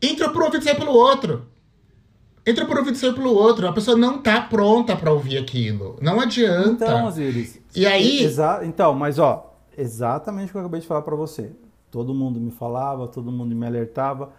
[0.01, 1.47] Entra por um ouvido e sai pelo outro.
[2.47, 3.67] Entra por um ouvido e sai pelo outro.
[3.67, 5.99] A pessoa não tá pronta para ouvir aquilo.
[6.03, 6.85] Não adianta.
[6.85, 7.59] Então, Osiris.
[7.75, 11.53] E aí, exa então, mas ó, exatamente o que eu acabei de falar para você.
[11.91, 14.31] Todo mundo me falava, todo mundo me alertava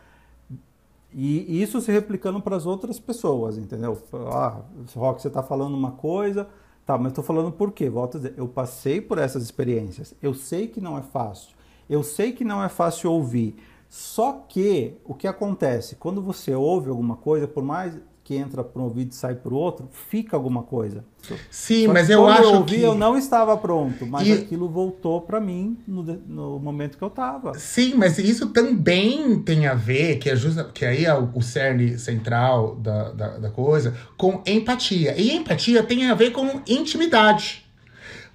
[1.20, 3.98] e isso se replicando para as outras pessoas, entendeu?
[4.32, 4.62] Ah,
[4.96, 6.48] Rock, você está falando uma coisa,
[6.86, 7.90] tá, mas estou falando por quê?
[7.90, 11.56] Volto a dizer, eu passei por essas experiências, eu sei que não é fácil,
[11.90, 13.56] eu sei que não é fácil ouvir.
[13.90, 15.96] Só que o que acontece?
[15.96, 17.98] Quando você ouve alguma coisa, por mais
[18.28, 21.06] que entra por um ouvido e sai por outro, fica alguma coisa.
[21.50, 24.34] Sim, mas eu acho eu ouvi, que eu não estava pronto, mas e...
[24.34, 27.58] aquilo voltou para mim no, no, momento que eu estava.
[27.58, 31.42] Sim, mas isso também tem a ver, que é justa, que aí é o, o
[31.42, 35.18] cerne central da, da, da coisa, com empatia.
[35.18, 37.64] E empatia tem a ver com intimidade.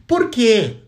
[0.07, 0.79] Porque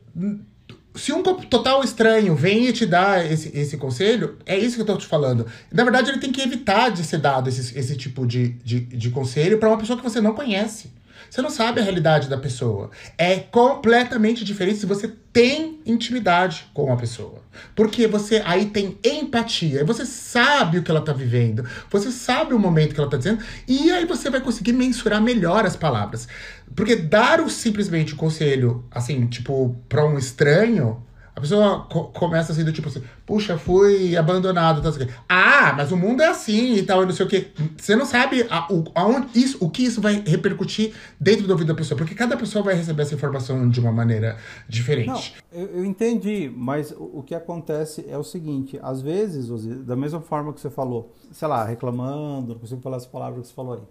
[0.95, 4.87] se um total estranho vem e te dá esse, esse conselho, é isso que eu
[4.87, 5.47] tô te falando.
[5.73, 9.11] Na verdade, ele tem que evitar de ser dado esse, esse tipo de, de, de
[9.11, 10.93] conselho para uma pessoa que você não conhece.
[11.35, 12.93] Você não sabe a realidade da pessoa.
[13.19, 17.43] É completamente diferente se você tem intimidade com a pessoa.
[17.75, 22.59] Porque você aí tem empatia, você sabe o que ela tá vivendo, você sabe o
[22.59, 26.29] momento que ela tá dizendo, e aí você vai conseguir mensurar melhor as palavras.
[26.73, 31.03] Porque dar o, simplesmente o conselho, assim, tipo, para um estranho,
[31.45, 35.07] pessoa co começa assim do tipo assim, puxa, fui abandonado, tá assim.
[35.29, 37.49] Ah, mas o mundo é assim e tal, e não sei o quê.
[37.77, 41.69] Você não sabe a, o, aonde isso, o que isso vai repercutir dentro do ouvido
[41.69, 44.39] da pessoa, porque cada pessoa vai receber essa informação de uma maneira
[44.69, 45.35] diferente.
[45.53, 49.49] Não, eu, eu entendi, mas o, o, que acontece é o seguinte, às vezes,
[49.85, 53.49] da mesma forma que você falou, sei lá, reclamando, não consigo falar as palavras que
[53.49, 53.83] você falou aí.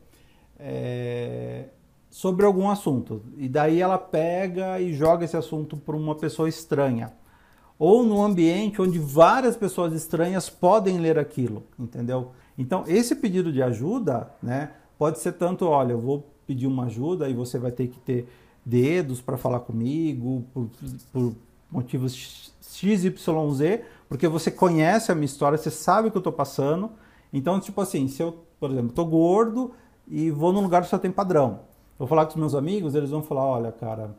[0.60, 1.66] É,
[2.10, 3.22] sobre algum assunto.
[3.38, 7.12] E daí ela pega e joga esse assunto para uma pessoa estranha
[7.86, 12.32] ou num ambiente onde várias pessoas estranhas podem ler aquilo, entendeu?
[12.58, 17.28] Então, esse pedido de ajuda, né, pode ser tanto, olha, eu vou pedir uma ajuda
[17.28, 18.26] e você vai ter que ter
[18.64, 20.70] dedos para falar comigo por,
[21.12, 21.36] por
[21.70, 26.90] motivos XYZ, porque você conhece a minha história, você sabe o que eu estou passando.
[27.34, 29.74] Então, tipo assim, se eu, por exemplo, estou gordo
[30.08, 31.60] e vou num lugar que só tem padrão.
[32.00, 34.16] Vou falar com os meus amigos, eles vão falar, olha, cara,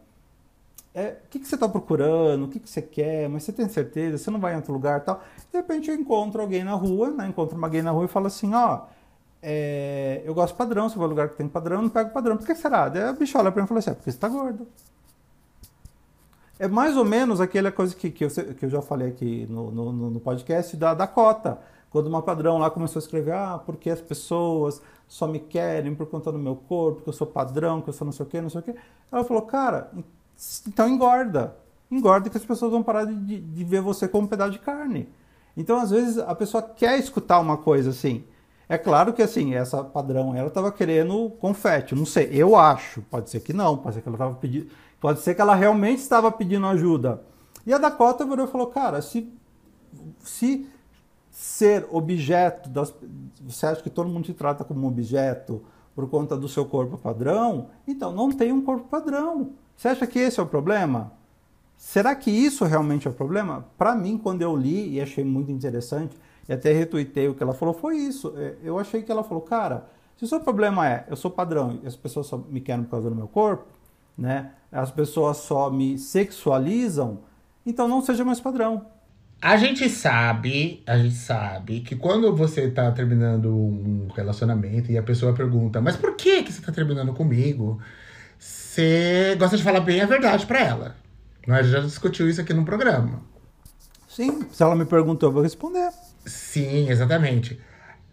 [0.95, 3.69] é, o que, que você está procurando, o que, que você quer, mas você tem
[3.69, 5.21] certeza, você não vai em outro lugar tal.
[5.51, 7.27] De repente eu encontro alguém na rua, né?
[7.27, 8.83] encontro uma gay na rua e falo assim, ó,
[9.43, 12.37] é, eu gosto padrão, se for lugar que tem padrão, eu não pego padrão.
[12.37, 12.89] Por que será?
[12.89, 14.69] Daí a bicha olha pra mim e fala assim, é porque você tá gordo.
[16.61, 19.73] É mais ou menos aquela coisa que, que, eu, que eu já falei aqui no,
[19.73, 21.59] no, no podcast da Dakota.
[21.91, 26.07] Quando uma padrão lá começou a escrever, ah, porque as pessoas só me querem por
[26.07, 28.41] conta do meu corpo, que eu sou padrão, que eu sou não sei o quê,
[28.41, 28.75] não sei o quê.
[29.11, 29.91] Ela falou, cara,
[30.67, 31.57] então engorda.
[31.91, 35.09] Engorda que as pessoas vão parar de, de ver você como um pedaço de carne.
[35.57, 38.25] Então, às vezes, a pessoa quer escutar uma coisa assim.
[38.69, 43.29] É claro que assim, essa padrão, ela estava querendo confete, não sei, eu acho, pode
[43.29, 44.69] ser que não, pode ser que ela estava pedindo,
[44.99, 47.23] pode ser que ela realmente estava pedindo ajuda.
[47.67, 49.31] E a Dakota virou e falou, cara, se,
[50.21, 50.67] se
[51.31, 52.95] ser objeto, das,
[53.43, 55.63] você acha que todo mundo te trata como objeto
[55.95, 59.53] por conta do seu corpo padrão, então não tem um corpo padrão.
[59.77, 61.13] Você acha que esse é o problema?
[61.77, 63.67] Será que isso realmente é o problema?
[63.77, 66.17] Para mim, quando eu li e achei muito interessante,
[66.49, 68.35] e até retuitei o que ela falou, foi isso.
[68.37, 71.81] É, eu achei que ela falou, cara, se o seu problema é, eu sou padrão
[71.83, 73.67] e as pessoas só me querem por causa do meu corpo,
[74.17, 74.53] né?
[74.71, 77.21] As pessoas só me sexualizam,
[77.67, 78.87] então não seja mais padrão.
[79.41, 85.03] A gente sabe, a gente sabe que quando você tá terminando um relacionamento e a
[85.03, 87.79] pessoa pergunta, mas por que que você tá terminando comigo?
[88.45, 90.97] Você gosta de falar bem a verdade para ela.
[91.47, 93.23] Nós já discutiu isso aqui no programa.
[94.09, 95.91] Sim, se ela me perguntou, eu vou responder.
[96.27, 97.59] Sim, exatamente.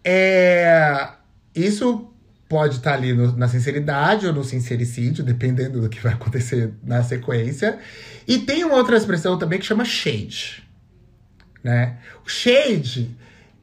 [0.04, 1.08] É,
[1.54, 2.08] isso
[2.48, 6.72] pode estar tá ali no, na sinceridade ou no sincericídio, dependendo do que vai acontecer
[6.82, 7.78] na sequência.
[8.26, 10.62] E tem uma outra expressão também que chama shade.
[11.62, 11.98] Né?
[12.24, 13.16] O shade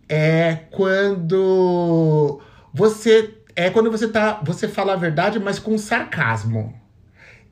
[0.08, 2.42] é quando
[2.74, 6.74] você é quando você tá você fala a verdade, mas com sarcasmo.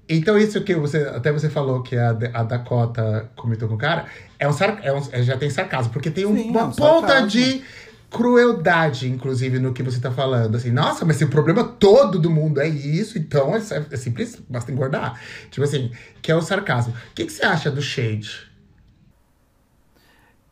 [0.08, 4.06] Então, isso que você até você falou que a, a Dakota comentou com o cara,
[4.40, 6.64] é um, sar, é um é, já tem sarcasmo, porque tem um, Sim, uma é
[6.64, 7.28] um ponta sarcasmo.
[7.28, 7.62] de
[8.10, 10.56] crueldade, inclusive, no que você tá falando.
[10.56, 13.60] Assim, nossa, mas se o problema todo do mundo é isso, então é,
[13.92, 15.20] é simples, basta engordar.
[15.52, 15.92] Tipo assim,
[16.22, 16.94] que é o sarcasmo.
[16.94, 18.47] O que, que você acha do Shade?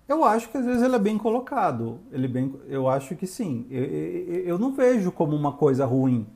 [0.08, 2.00] Eu acho que às vezes ele é bem colocado.
[2.12, 3.66] Ele bem, eu acho que sim.
[3.70, 6.28] Eu, eu, eu não vejo como uma coisa ruim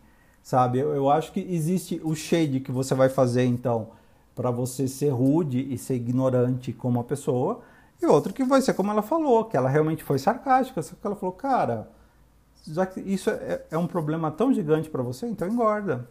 [0.50, 0.80] sabe?
[0.80, 3.90] Eu, eu acho que existe o shade que você vai fazer, então,
[4.36, 7.62] para você ser rude e ser ignorante como uma pessoa,
[8.02, 11.06] e outro que vai ser como ela falou, que ela realmente foi sarcástica, só que
[11.06, 11.90] ela falou, cara,
[12.66, 16.08] já que isso é, é um problema tão gigante para você, então engorda,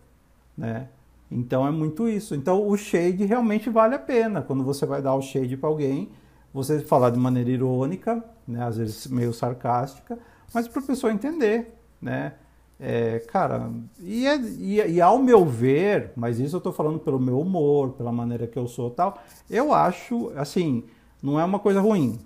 [0.57, 0.89] né?
[1.31, 2.35] Então é muito isso.
[2.35, 4.41] Então o shade realmente vale a pena.
[4.41, 6.09] Quando você vai dar o shade para alguém,
[6.53, 8.65] você falar de maneira irônica, né?
[8.65, 10.19] às vezes meio sarcástica,
[10.53, 12.35] mas para a pessoa entender, né?
[12.81, 17.19] É, cara, e, é, e, e, ao meu ver, mas isso eu tô falando pelo
[17.19, 19.21] meu humor, pela maneira que eu sou tal,
[19.51, 20.85] eu acho, assim,
[21.21, 22.21] não é uma coisa ruim.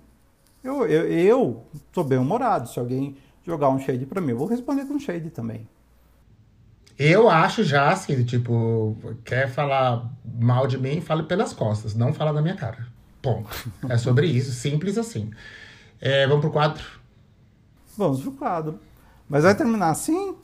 [0.63, 2.69] Eu, eu, eu sou bem humorado.
[2.69, 5.67] Se alguém jogar um shade pra mim, eu vou responder com shade também.
[6.97, 8.95] Eu acho já assim, tipo,
[9.25, 12.87] quer falar mal de mim, fale pelas costas, não fala na minha cara.
[13.23, 13.49] Ponto.
[13.87, 15.31] É sobre isso, simples assim.
[16.01, 16.83] É, vamos pro quadro?
[17.97, 18.79] Vamos pro quadro.
[19.29, 20.35] Mas vai terminar assim?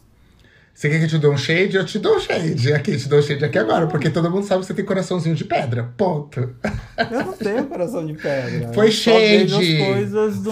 [0.79, 1.75] Você quer que eu te dê um shade?
[1.75, 2.71] Eu te dou um shade.
[2.71, 5.35] Aqui, te dou um shade aqui agora, porque todo mundo sabe que você tem coraçãozinho
[5.35, 5.89] de pedra.
[5.97, 6.39] Ponto.
[6.39, 8.71] Eu não tenho coração de pedra.
[8.71, 9.77] Foi shade.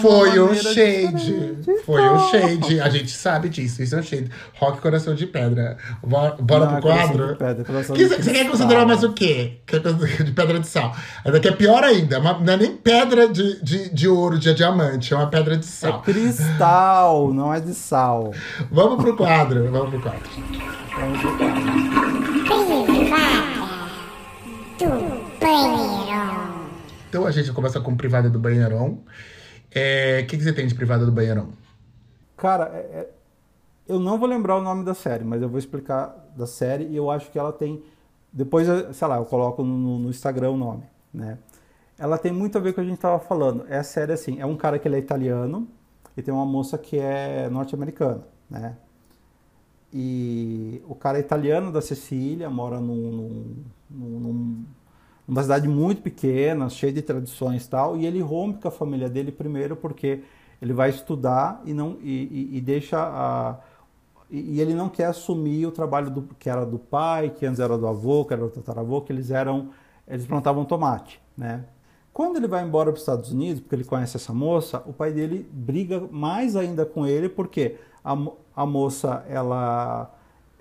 [0.02, 1.14] Foi o maneira shade.
[1.14, 1.82] diferente.
[1.86, 2.78] Foi o Então, shade.
[2.82, 3.82] A gente sabe disso.
[3.82, 4.30] Isso é um shade.
[4.58, 5.78] Rock Coração de Pedra.
[6.06, 7.36] Bora, Não, pro é coração quadro?
[7.36, 7.64] pedra,
[7.94, 9.60] Que- Você quer considerar mais o quê?
[9.66, 9.78] Que é
[10.24, 10.94] De pedra de sal.
[11.24, 12.20] Essa aqui é pior ainda.
[12.20, 15.14] Uma- Não é nem pedra de, de, de ouro, de diamante.
[15.14, 16.02] É uma pedra de É sal.
[16.02, 18.34] cristal, não é de sal.
[18.70, 19.70] Vamos pro quadro.
[19.70, 20.17] Vamos pro quadro.
[20.96, 21.78] Vamos pro quadro.
[27.08, 28.98] Então a gente começa com privada do banheirão.
[29.74, 31.48] É, O que, que você tem de privada do banheirão?
[32.36, 33.10] Cara, é- é-
[33.88, 36.96] eu não vou lembrar o nome da série, mas eu vou explicar da série e
[36.96, 37.82] eu acho que ela tem.
[38.32, 41.38] Depois, sei lá, eu coloco no, no Instagram o nome, né?
[41.98, 43.64] Ela tem muito a ver com o que a gente tava falando.
[43.68, 45.66] É a série assim, é um cara que ele é italiano
[46.16, 48.76] e tem uma moça que é norte-americana, né?
[49.92, 54.64] E o cara é italiano da Sicília, mora num, num- num- num-
[55.26, 59.08] numa cidade muito pequena, cheia de tradições e tal, e ele rompe com a família
[59.08, 60.22] dele primeiro porque
[60.60, 63.58] ele vai estudar e não e, e- e deixa a
[64.30, 67.60] e, e ele não quer assumir o trabalho do, que era do pai, que antes
[67.60, 69.70] era do avô, que era do tataravô, que eles eram
[70.06, 71.64] eles plantavam tomate, né?
[72.12, 75.12] Quando ele vai embora para os Estados Unidos, porque ele conhece essa moça, o pai
[75.12, 78.16] dele briga mais ainda com ele, porque a,
[78.58, 80.10] a moça ela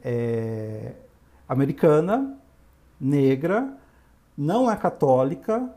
[0.04, 0.94] é
[1.50, 2.38] americana,
[3.02, 3.74] negra,
[4.38, 5.68] não é católica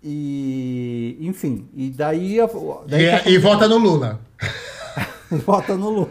[0.00, 2.36] e enfim, e daí,
[2.86, 4.20] daí E, é- e vota no Lula.
[5.44, 6.10] vota no Lula.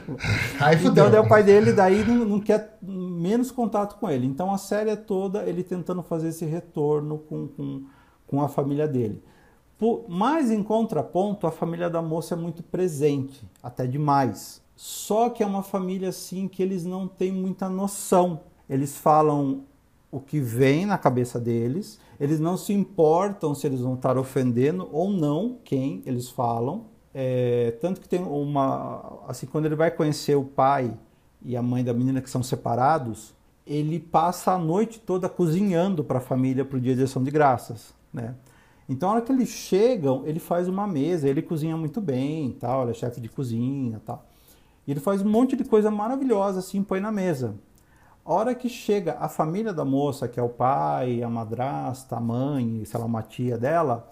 [0.59, 0.91] Aí fudeu.
[0.91, 4.27] Então daí o pai dele daí não, não quer menos contato com ele.
[4.27, 7.85] Então a série é toda ele tentando fazer esse retorno com, com,
[8.27, 9.23] com a família dele.
[9.77, 14.61] Por, mas em contraponto, a família da moça é muito presente, até demais.
[14.81, 18.39] Só que é uma família assim que eles não têm muita noção.
[18.69, 19.65] Eles falam
[20.09, 24.87] o que vem na cabeça deles, eles não se importam se eles vão estar ofendendo
[24.93, 26.85] ou não quem eles falam.
[27.13, 29.19] É, tanto que tem uma.
[29.27, 30.97] Assim, quando ele vai conhecer o pai
[31.41, 33.35] e a mãe da menina que são separados,
[33.67, 37.31] ele passa a noite toda cozinhando para a família para o dia de ação de
[37.31, 38.33] graças, né?
[38.87, 42.83] Então, na hora que eles chegam, ele faz uma mesa, ele cozinha muito bem, tal,
[42.83, 44.28] ele é chefe de cozinha, tal.
[44.85, 47.55] E ele faz um monte de coisa maravilhosa assim, põe na mesa.
[48.25, 52.19] A hora que chega a família da moça, que é o pai, a madrasta, a
[52.19, 54.07] mãe, sei lá, uma tia dela,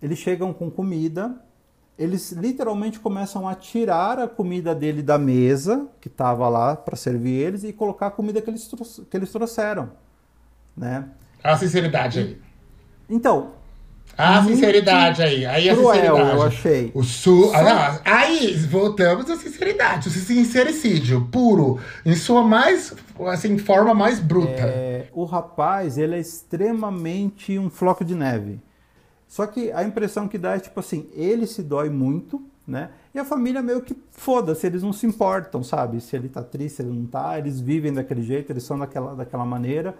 [0.00, 1.34] eles chegam com comida,
[1.98, 7.34] eles literalmente começam a tirar a comida dele da mesa, que estava lá para servir
[7.34, 8.70] eles, e colocar a comida que eles,
[9.10, 9.90] que eles trouxeram,
[10.74, 11.10] né?
[11.44, 12.42] A sinceridade aí.
[13.08, 13.59] Então,
[14.16, 15.46] A Muito sinceridade aí.
[15.46, 16.36] Aí a cruel, sinceridade.
[16.36, 16.90] eu achei.
[16.94, 17.52] O su...
[17.54, 20.08] ah, aí voltamos à sinceridade.
[20.08, 22.94] O sincericídio puro, em sua mais,
[23.28, 24.62] assim, forma mais bruta.
[24.62, 28.60] É, o rapaz, ele é extremamente um floco de neve.
[29.26, 32.90] Só que a impressão que dá é tipo assim, ele se dói muito, né?
[33.14, 36.00] E a família meio que foda-se, eles não se importam, sabe?
[36.00, 39.14] Se ele tá triste, se ele não tá, eles vivem daquele jeito, eles são daquela,
[39.14, 39.94] daquela maneira.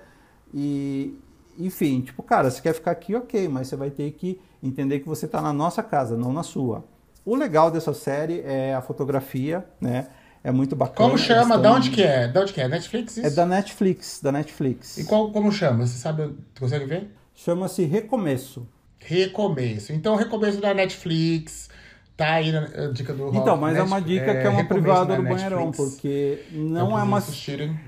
[0.52, 1.14] E,
[1.58, 5.08] enfim, tipo, cara, você quer ficar aqui, ok, mas você vai ter que entender que
[5.08, 6.84] você tá na nossa casa, não na sua.
[7.24, 10.08] O legal dessa série é a fotografia, né?
[10.42, 11.08] É muito bacana.
[11.10, 11.54] Como chama?
[11.54, 12.28] eles Da onde que é?
[12.28, 12.68] Da onde que é?
[12.68, 13.16] Netflix?
[13.18, 13.26] Isso?
[13.26, 14.96] É da Netflix, da Netflix.
[14.96, 15.86] E qual, como chama?
[15.86, 16.34] Você sabe?
[16.54, 17.10] Tu consegue ver?
[17.34, 18.66] Chama-se Recomeço.
[18.98, 19.92] Recomeço.
[19.92, 21.68] Então, recomeço da Netflix.
[22.16, 25.16] Tá aí a dica do Então, mas é uma dica que é uma Recomeço privada
[25.16, 27.18] do banheirão, porque Então, não é uma.
[27.18, 27.78] assistirem.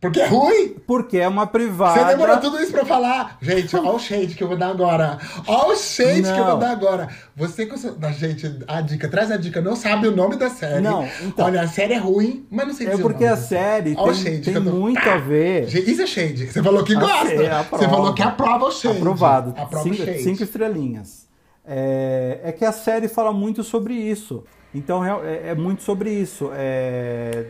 [0.00, 0.76] Porque é ruim!
[0.86, 2.04] Porque é uma Você privada.
[2.04, 3.38] demorou tudo isso pra falar.
[3.40, 5.18] Gente, olha o shade que eu vou dar agora.
[5.46, 6.58] Olha o shade que eu vou Não.
[6.58, 7.08] dar agora.
[7.34, 7.74] Você com.
[8.02, 9.62] Ah, Gente, a dica, traz a dica.
[9.62, 10.82] Não sabe o nome da série.
[10.82, 11.46] Não, então.
[11.46, 14.12] Olha, a série é ruim, mas não sei É dizer o porque a série Olha
[14.12, 15.64] tem, shade tem tô- muito a ver.
[15.74, 16.46] Isso é shade.
[16.46, 17.16] Você falou que gosta.
[17.60, 17.64] aprova.
[17.78, 18.96] Você falou que aprova o shade.
[18.98, 19.50] Aprovado.
[19.56, 20.22] Aprova o Cinco, shade.
[20.22, 21.26] cinco estrelinhas.
[21.66, 24.44] É, é que a série fala muito sobre isso.
[24.74, 26.50] Então é, é muito sobre isso.
[26.54, 27.46] É,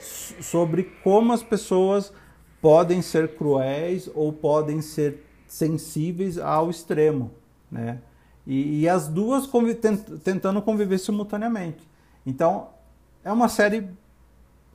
[0.00, 2.12] sobre como as pessoas
[2.60, 7.30] podem ser cruéis ou podem ser sensíveis ao extremo,
[7.70, 7.98] né?
[8.46, 9.48] E, e as duas
[10.24, 11.86] tentando conviver simultaneamente.
[12.26, 12.68] Então
[13.24, 13.88] é uma série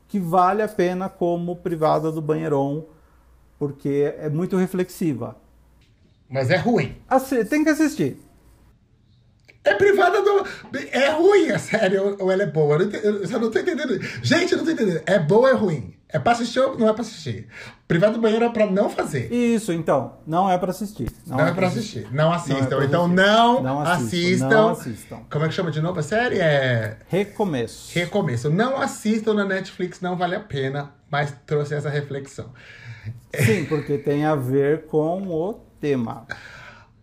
[0.07, 2.83] que vale a pena como privada do banheiron,
[3.57, 5.35] porque é muito reflexiva.
[6.29, 6.95] Mas é ruim.
[7.07, 8.19] Assi- tem que assistir.
[9.63, 10.45] É privada do.
[10.91, 12.75] É ruim a série ou ela é boa?
[12.75, 13.97] Eu, não eu só não tô entendendo.
[14.21, 15.01] Gente, eu não tô entendendo.
[15.05, 15.93] É boa ou é ruim?
[16.09, 17.47] É pra assistir ou não é pra assistir?
[17.87, 19.33] Privado do banheiro é pra não fazer.
[19.33, 21.09] Isso, então, não é para assistir.
[21.25, 22.07] Não, é pra assistir.
[22.11, 22.67] Não assistam.
[22.67, 23.15] pra então assistir.
[23.15, 24.47] não, Não assistam.
[24.49, 25.19] não assistam.
[25.29, 26.37] Como é que chama de novo a série?
[26.39, 26.97] É.
[27.07, 27.91] Recomeço.
[27.97, 28.49] Recomeço.
[28.51, 32.51] Não assistam na Netflix, não vale a pena, mas trouxe essa reflexão.
[33.33, 36.27] Sim, porque tem a ver com o tema.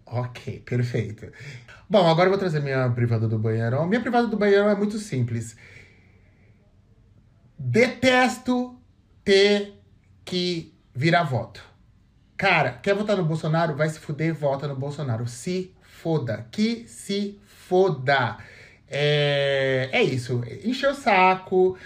[0.06, 1.26] Ok, perfeito.
[1.90, 3.84] Bom, agora eu vou trazer minha privada do banheirão.
[3.84, 5.56] Minha privada do banheirão é muito simples.
[7.58, 8.78] Detesto
[9.24, 9.74] ter
[10.24, 11.60] que virar voto.
[12.36, 13.74] Cara, quer votar no Bolsonaro?
[13.74, 15.26] Vai se fuder, vota no Bolsonaro.
[15.26, 16.46] Se foda.
[16.52, 18.38] Que se foda.
[18.88, 20.40] É, é isso.
[20.62, 21.76] Encheu o saco.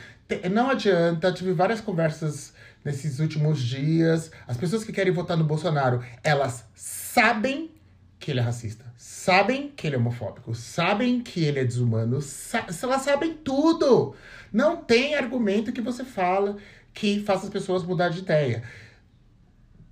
[0.53, 1.33] Não adianta.
[1.33, 2.53] Tive várias conversas
[2.85, 4.31] nesses últimos dias.
[4.47, 7.71] As pessoas que querem votar no Bolsonaro, elas sabem
[8.19, 8.85] que ele é racista,
[9.25, 14.15] sabem que ele é homofóbico, sabem que ele é desumano, sa elas sabem tudo.
[14.53, 16.59] Não tem argumento que você fala
[16.93, 18.63] que faça as pessoas mudar de ideia.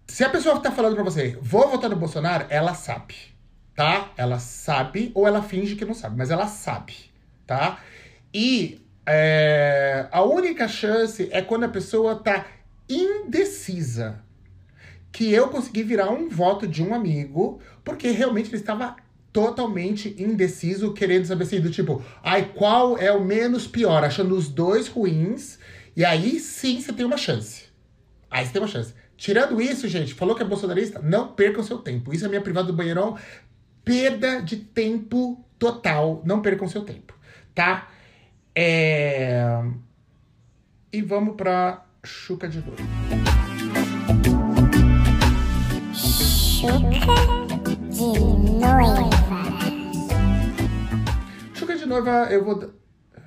[0.06, 3.14] Se a pessoa tá falando pra você, vou votar no Bolsonaro, ela sabe,
[3.74, 4.12] tá?
[4.18, 6.94] Ela sabe, ou ela finge que não sabe, mas ela sabe,
[7.46, 7.80] tá?
[8.34, 12.44] E é, a única chance é quando a pessoa tá
[12.86, 14.20] indecisa.
[15.10, 18.96] Que eu consegui virar um voto de um amigo, porque realmente ele estava
[19.32, 24.48] totalmente indeciso, querendo saber assim, do tipo, ai, qual é o menos pior, achando os
[24.48, 25.58] dois ruins,
[25.96, 27.64] e aí sim você tem uma chance.
[28.30, 28.94] Aí você tem uma chance.
[29.16, 32.12] Tirando isso, gente, falou que é bolsonarista, não perca o seu tempo.
[32.12, 33.16] Isso é minha privada do banheirão.
[33.84, 36.22] Perda de tempo total.
[36.24, 37.14] Não percam seu tempo,
[37.54, 37.88] tá?
[38.54, 39.62] É...
[40.92, 42.62] E vamos pra Chuca de.
[45.94, 46.78] Chuca
[47.90, 48.10] de
[48.58, 49.11] Noiva.
[51.82, 52.72] De Noiva, eu vou...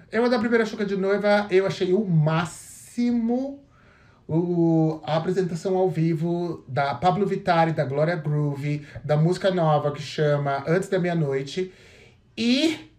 [0.10, 1.46] Eu vou dar a primeira Chuca de Noiva.
[1.52, 3.62] Eu achei o máximo
[4.26, 10.02] o, a apresentação ao vivo da Pablo Vittar da Glória Groove, da música nova que
[10.02, 11.74] chama Antes da Meia-Noite.
[12.38, 12.90] E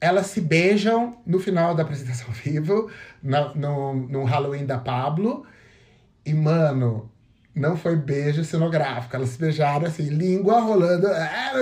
[0.00, 2.90] elas se beijam no final da apresentação ao vivo,
[3.22, 5.44] na, no, no Halloween da Pablo.
[6.24, 7.12] E, mano,
[7.54, 9.14] não foi beijo cenográfico.
[9.14, 11.06] Elas se beijaram assim, língua rolando.
[11.06, 11.52] É,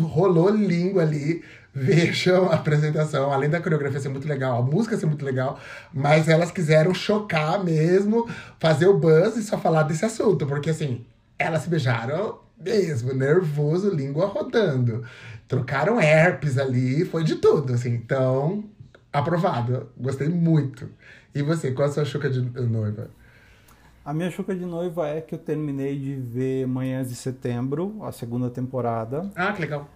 [0.00, 1.44] rolou língua ali.
[1.78, 5.60] Vejam a apresentação, além da coreografia ser muito legal, a música ser muito legal,
[5.92, 8.26] mas elas quiseram chocar mesmo,
[8.58, 11.04] fazer o buzz e só falar desse assunto, porque assim,
[11.38, 15.04] elas se beijaram mesmo, nervoso, língua rodando.
[15.46, 17.90] Trocaram herpes ali, foi de tudo, assim.
[17.90, 18.64] Então,
[19.12, 19.90] aprovado.
[19.98, 20.88] Gostei muito.
[21.34, 23.10] E você, qual a sua chuca de noiva?
[24.02, 28.12] A minha chuca de noiva é que eu terminei de ver Manhãs de Setembro, a
[28.12, 29.30] segunda temporada.
[29.36, 29.88] Ah, que legal.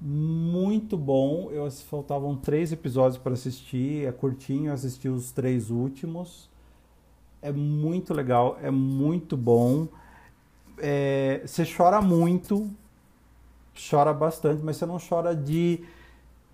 [0.00, 1.50] Muito bom.
[1.50, 4.06] Eu faltavam três episódios para assistir.
[4.06, 6.48] É curtinho, eu assisti os três últimos.
[7.42, 9.88] É muito legal, é muito bom.
[10.78, 12.70] É, você chora muito,
[13.90, 15.84] chora bastante, mas você não chora de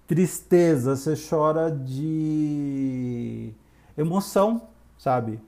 [0.06, 3.52] tristeza, você chora de
[3.96, 4.62] emoção,
[4.98, 5.40] sabe?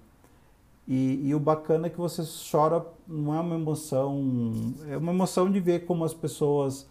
[0.87, 5.51] E, e, o bacana é que você chora, não é uma emoção, é uma emoção
[5.51, 6.87] de ver como as pessoas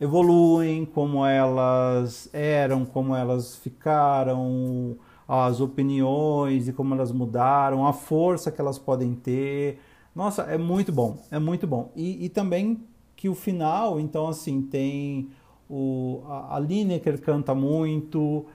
[0.00, 4.96] evoluem, como elas eram, como elas ficaram,
[5.28, 9.78] as opiniões e como elas mudaram, a força que elas podem ter.
[10.14, 11.90] Nossa, é muito bom, é muito bom.
[11.96, 12.80] E, e também
[13.16, 15.30] que o final, então assim, tem
[15.68, 18.46] o, a, Lineker canta muito,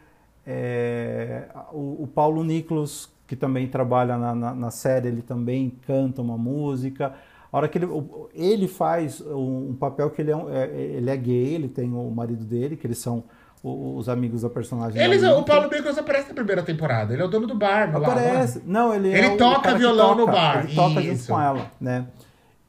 [0.45, 6.21] é, o, o, Paulo Nicolas, que também trabalha na, na, na série, ele também canta
[6.21, 7.13] uma música.
[7.51, 7.87] A hora que ele,
[8.33, 12.45] ele faz um, papel que ele é, é, ele é gay, ele tem o marido
[12.45, 13.25] dele, que eles são
[13.63, 14.99] os amigos da personagem.
[14.99, 17.13] Eles, o Paulo Nicolas aparece na primeira temporada.
[17.13, 17.95] Ele é o dono do bar.
[17.95, 18.59] Aparece.
[18.59, 20.63] Lá, não, ele, ele é toca violão toca, no bar.
[20.63, 21.11] Ele toca Isso.
[21.11, 22.07] junto com ela, né?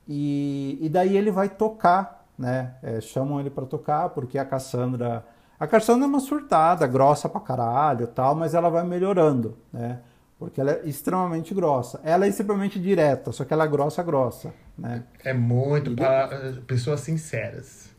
[0.06, 2.74] E, e daí ele vai tocar, né?
[2.82, 5.24] É, chamam ele para tocar porque a Cassandra,
[5.58, 10.00] a Cassandra é uma surtada, grossa pra caralho, tal, mas ela vai melhorando, né?
[10.42, 12.00] Porque ela é extremamente grossa.
[12.02, 15.04] Ela é extremamente direta, só que ela é grossa, grossa, né?
[15.24, 17.90] É muito para pessoas sinceras.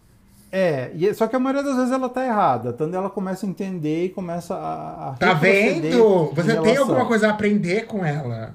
[0.52, 2.74] É, e, só que a maioria das vezes ela tá errada.
[2.74, 5.10] Tanto ela começa a entender e começa a.
[5.10, 6.32] a tá vendo?
[6.36, 8.54] Você tem alguma coisa a aprender com ela.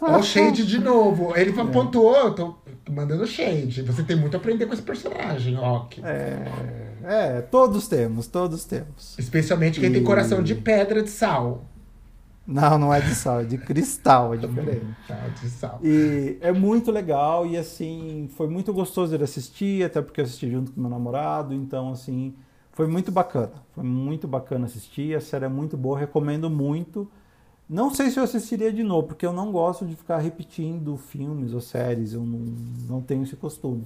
[0.00, 1.32] Olha o Shade de novo.
[1.36, 1.64] Ele é.
[1.64, 2.54] pontuou, eu tô
[2.90, 3.82] mandando Shade.
[3.82, 6.04] Você tem muito a aprender com esse personagem, Ok.
[6.04, 6.44] É,
[7.04, 9.16] é todos temos, todos temos.
[9.18, 9.92] Especialmente quem e...
[9.92, 11.64] tem coração de pedra de sal.
[12.46, 14.86] Não, não é de sal, é de cristal, é diferente.
[15.08, 15.80] Tá, de sal.
[15.82, 20.48] E é muito legal e assim, foi muito gostoso de assistir, até porque eu assisti
[20.50, 22.34] junto com meu namorado, então assim,
[22.72, 23.52] foi muito bacana.
[23.74, 27.10] Foi muito bacana assistir, a série é muito boa, recomendo muito.
[27.68, 31.52] Não sei se eu assistiria de novo, porque eu não gosto de ficar repetindo filmes
[31.52, 32.38] ou séries, eu não,
[32.88, 33.84] não tenho esse costume.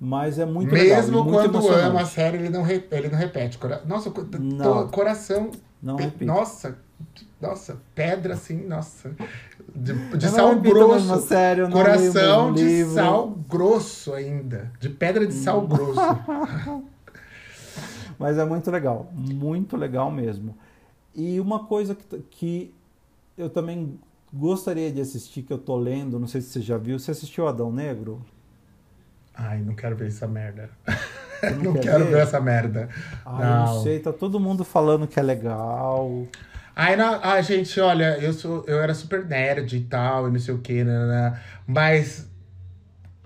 [0.00, 1.02] Mas é muito Mesmo legal.
[1.02, 3.58] Mesmo quando ama a série, ele não, ele não repete.
[3.86, 5.50] Nossa, não, coração.
[5.82, 5.96] Não.
[6.22, 6.78] Nossa,
[7.40, 9.14] Nossa, pedra assim, nossa.
[9.74, 11.08] De, de não sal grosso.
[11.08, 12.94] mesmo, sério, não Coração de livro.
[12.94, 14.72] sal grosso ainda.
[14.80, 16.00] De pedra de sal grosso.
[18.18, 20.56] Mas é muito legal, muito legal mesmo.
[21.14, 22.74] E uma coisa que, que
[23.36, 23.98] eu também
[24.32, 27.46] gostaria de assistir, que eu tô lendo, não sei se você já viu, você assistiu
[27.46, 28.24] Adão Negro?
[29.34, 30.70] Ai, não quero ver essa merda.
[31.56, 32.10] não não quer quero ver?
[32.12, 32.88] ver essa merda.
[33.24, 36.26] Ah, eu não sei, tá todo mundo falando que é legal.
[36.96, 40.54] Não, ai, gente, olha, eu, sou, eu era super nerd e tal, e não sei
[40.54, 42.28] o que, né, né, mas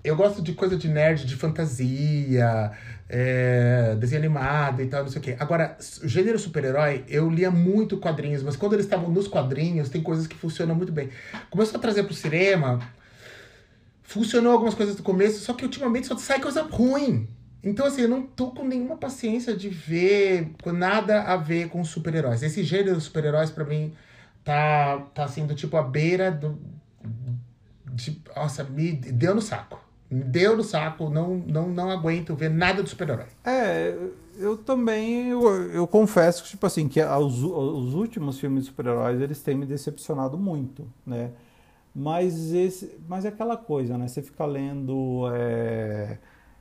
[0.03, 2.71] eu gosto de coisa de nerd, de fantasia,
[3.09, 5.35] é, desenho animado e tal, não sei o que.
[5.39, 10.01] Agora, o gênero super-herói, eu lia muito quadrinhos, mas quando eles estavam nos quadrinhos, tem
[10.01, 11.09] coisas que funcionam muito bem.
[11.49, 12.79] Começou a trazer pro cinema,
[14.03, 17.27] funcionou algumas coisas do começo, só que ultimamente só sai coisa ruim.
[17.63, 22.41] Então, assim, eu não tô com nenhuma paciência de ver nada a ver com super-heróis.
[22.41, 23.93] Esse gênero de super-heróis, pra mim,
[24.43, 26.57] tá, tá assim, do tipo, à beira do.
[27.93, 29.79] De, nossa, me deu no saco.
[30.09, 33.27] Me deu no saco, não, não, não aguento ver nada de super-herói.
[33.43, 33.95] É,
[34.37, 39.21] eu também, eu, eu confesso que, tipo assim, que os, os últimos filmes de super-heróis,
[39.21, 41.31] eles têm me decepcionado muito, né?
[41.93, 44.07] Mas, esse, mas é aquela coisa, né?
[44.07, 46.17] Você fica lendo é,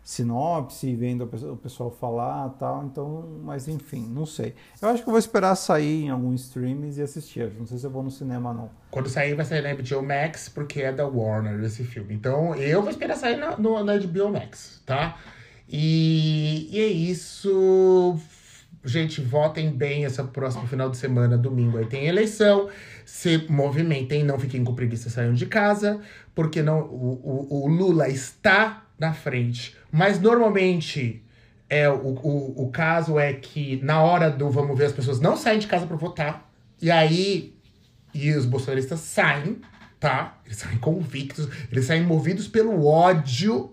[0.08, 4.54] sinopse, vendo o pessoal- falar tal, então, mas enfim, não sei.
[4.80, 7.52] Eu acho que eu vou esperar sair em algum streams e assistir.
[7.58, 8.70] Não sei se eu vou no cinema, não.
[8.90, 12.14] Quando sair, vai sair na HBO Max, porque é da Warner esse filme.
[12.14, 15.18] Então, eu vou esperar sair na, no, na HBO Max, tá?
[15.68, 18.18] E, e é isso.
[18.82, 21.76] Gente, votem bem essa próxima final de semana, domingo.
[21.76, 22.70] Aí tem eleição.
[23.04, 26.00] Se movimentem, não fiquem com preguiça saindo de casa,
[26.34, 29.76] porque não, o, o, o Lula está na frente.
[29.90, 31.22] Mas normalmente
[31.68, 35.36] é o, o, o caso é que na hora do vamos ver as pessoas não
[35.36, 36.50] saem de casa para votar.
[36.80, 37.54] E aí
[38.14, 39.60] e os bolsonaristas saem,
[40.00, 40.38] tá?
[40.44, 43.72] Eles saem convictos, eles saem movidos pelo ódio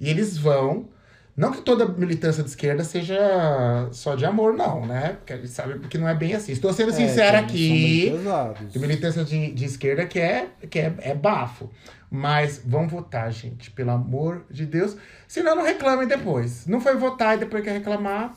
[0.00, 0.88] e eles vão.
[1.36, 5.14] Não que toda militância de esquerda seja só de amor, não, né?
[5.18, 6.52] Porque a gente sabe que não é bem assim.
[6.52, 8.78] Estou sendo sincera É, tem- aqui.
[8.78, 11.68] Militância de, de esquerda que, é, que é, é bafo.
[12.08, 14.96] Mas vão votar, gente, pelo amor de Deus.
[15.26, 16.66] Senão não reclamem depois.
[16.68, 18.36] Não foi votar e depois quer reclamar.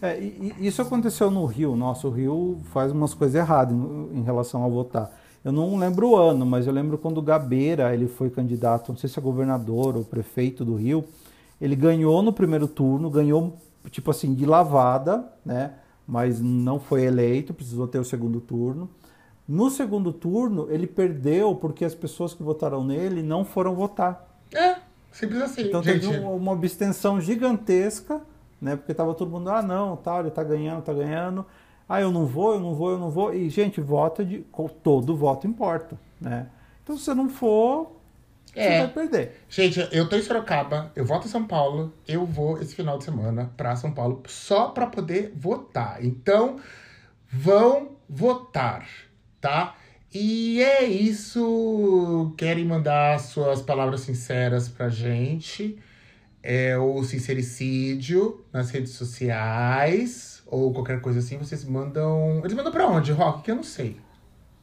[0.00, 1.74] É, e- e isso aconteceu no Rio.
[1.74, 5.10] Nossa, o Rio faz umas coisas erradas em, em relação a votar.
[5.44, 8.96] Eu não lembro o ano, mas eu lembro quando o Gabeira ele foi candidato, não
[8.96, 11.04] sei se é governador ou prefeito do Rio.
[11.60, 13.58] Ele ganhou no primeiro turno, ganhou
[13.90, 15.74] tipo assim de lavada, né?
[16.06, 18.88] Mas não foi eleito, precisou ter o segundo turno.
[19.46, 24.28] No segundo turno, ele perdeu porque as pessoas que votaram nele não foram votar.
[24.54, 24.76] É,
[25.12, 26.06] simples assim, Então gente.
[26.08, 28.20] teve um- uma abstenção gigantesca,
[28.60, 28.76] né?
[28.76, 31.44] Porque tava todo mundo, ah, não, tal, ele tá ganhando, tá ganhando.
[31.88, 33.34] Ah, eu não vou, eu não vou, eu não vou.
[33.34, 34.44] E, gente, vota de.
[34.82, 36.46] Todo voto importa, né?
[36.82, 37.99] Então, se você não for,
[38.52, 38.78] você É.
[38.80, 39.40] vai perder.
[39.48, 43.04] Gente, eu tô em Sorocaba, eu voto em São Paulo, eu vou esse final de
[43.04, 46.04] semana pra São Paulo só pra poder votar.
[46.04, 46.56] Então,
[47.32, 48.86] vão votar,
[49.40, 49.76] tá?
[50.12, 52.34] E é isso.
[52.36, 55.78] Querem mandar suas palavras sinceras pra gente?
[56.42, 62.40] É o sincericídio nas redes sociais ou qualquer coisa assim, vocês mandam.
[62.42, 63.42] Eles mandam pra onde, Rock?
[63.44, 64.00] Que eu não sei.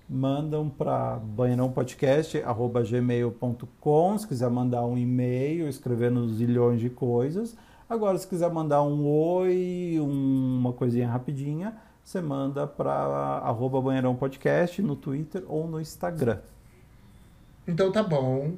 [0.10, 7.58] Mandam para banheirãopodcast.gmail.com se quiser mandar um e-mail, escrevendo zilhões de coisas.
[7.90, 12.92] Agora, se quiser mandar um oi, um- uma coisinha rapidinha, você manda para
[13.44, 13.82] arroba
[14.82, 16.40] no Twitter ou no Instagram.
[17.68, 18.54] Então tá bom.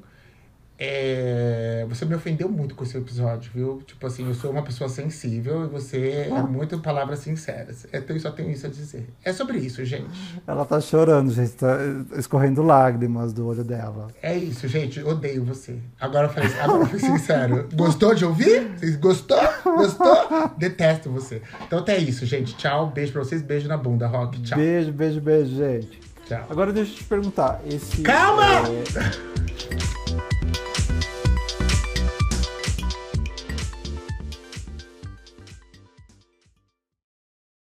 [0.81, 3.81] É, Você me ofendeu muito com esse episódio, viu?
[3.85, 7.85] Tipo assim, eu sou uma pessoa sensível e você é muito palavras sinceras.
[7.91, 9.09] Então eu só tenho isso a dizer.
[9.23, 10.39] É sobre isso, gente.
[10.47, 11.77] Ela tá chorando, gente, tá
[12.17, 14.07] escorrendo lágrimas do olho dela.
[14.21, 15.03] É isso, gente.
[15.03, 15.77] Odeio você.
[15.99, 17.67] Agora eu falei, agora eu fui sincero.
[17.75, 18.71] Gostou de ouvir?
[18.77, 19.37] Vocês gostou?
[19.65, 20.51] Gostou?
[20.57, 21.41] Detesto você.
[21.67, 22.55] Então até isso, gente.
[22.55, 22.89] Tchau.
[22.91, 23.41] Beijo pra vocês.
[23.41, 24.41] Beijo na bunda, Rock.
[24.41, 24.57] Tchau.
[24.57, 25.99] Beijo, beijo, beijo, gente.
[26.25, 26.45] Tchau.
[26.49, 28.45] Agora deixa eu te perguntar, esse Calma!
[28.45, 30.18] é,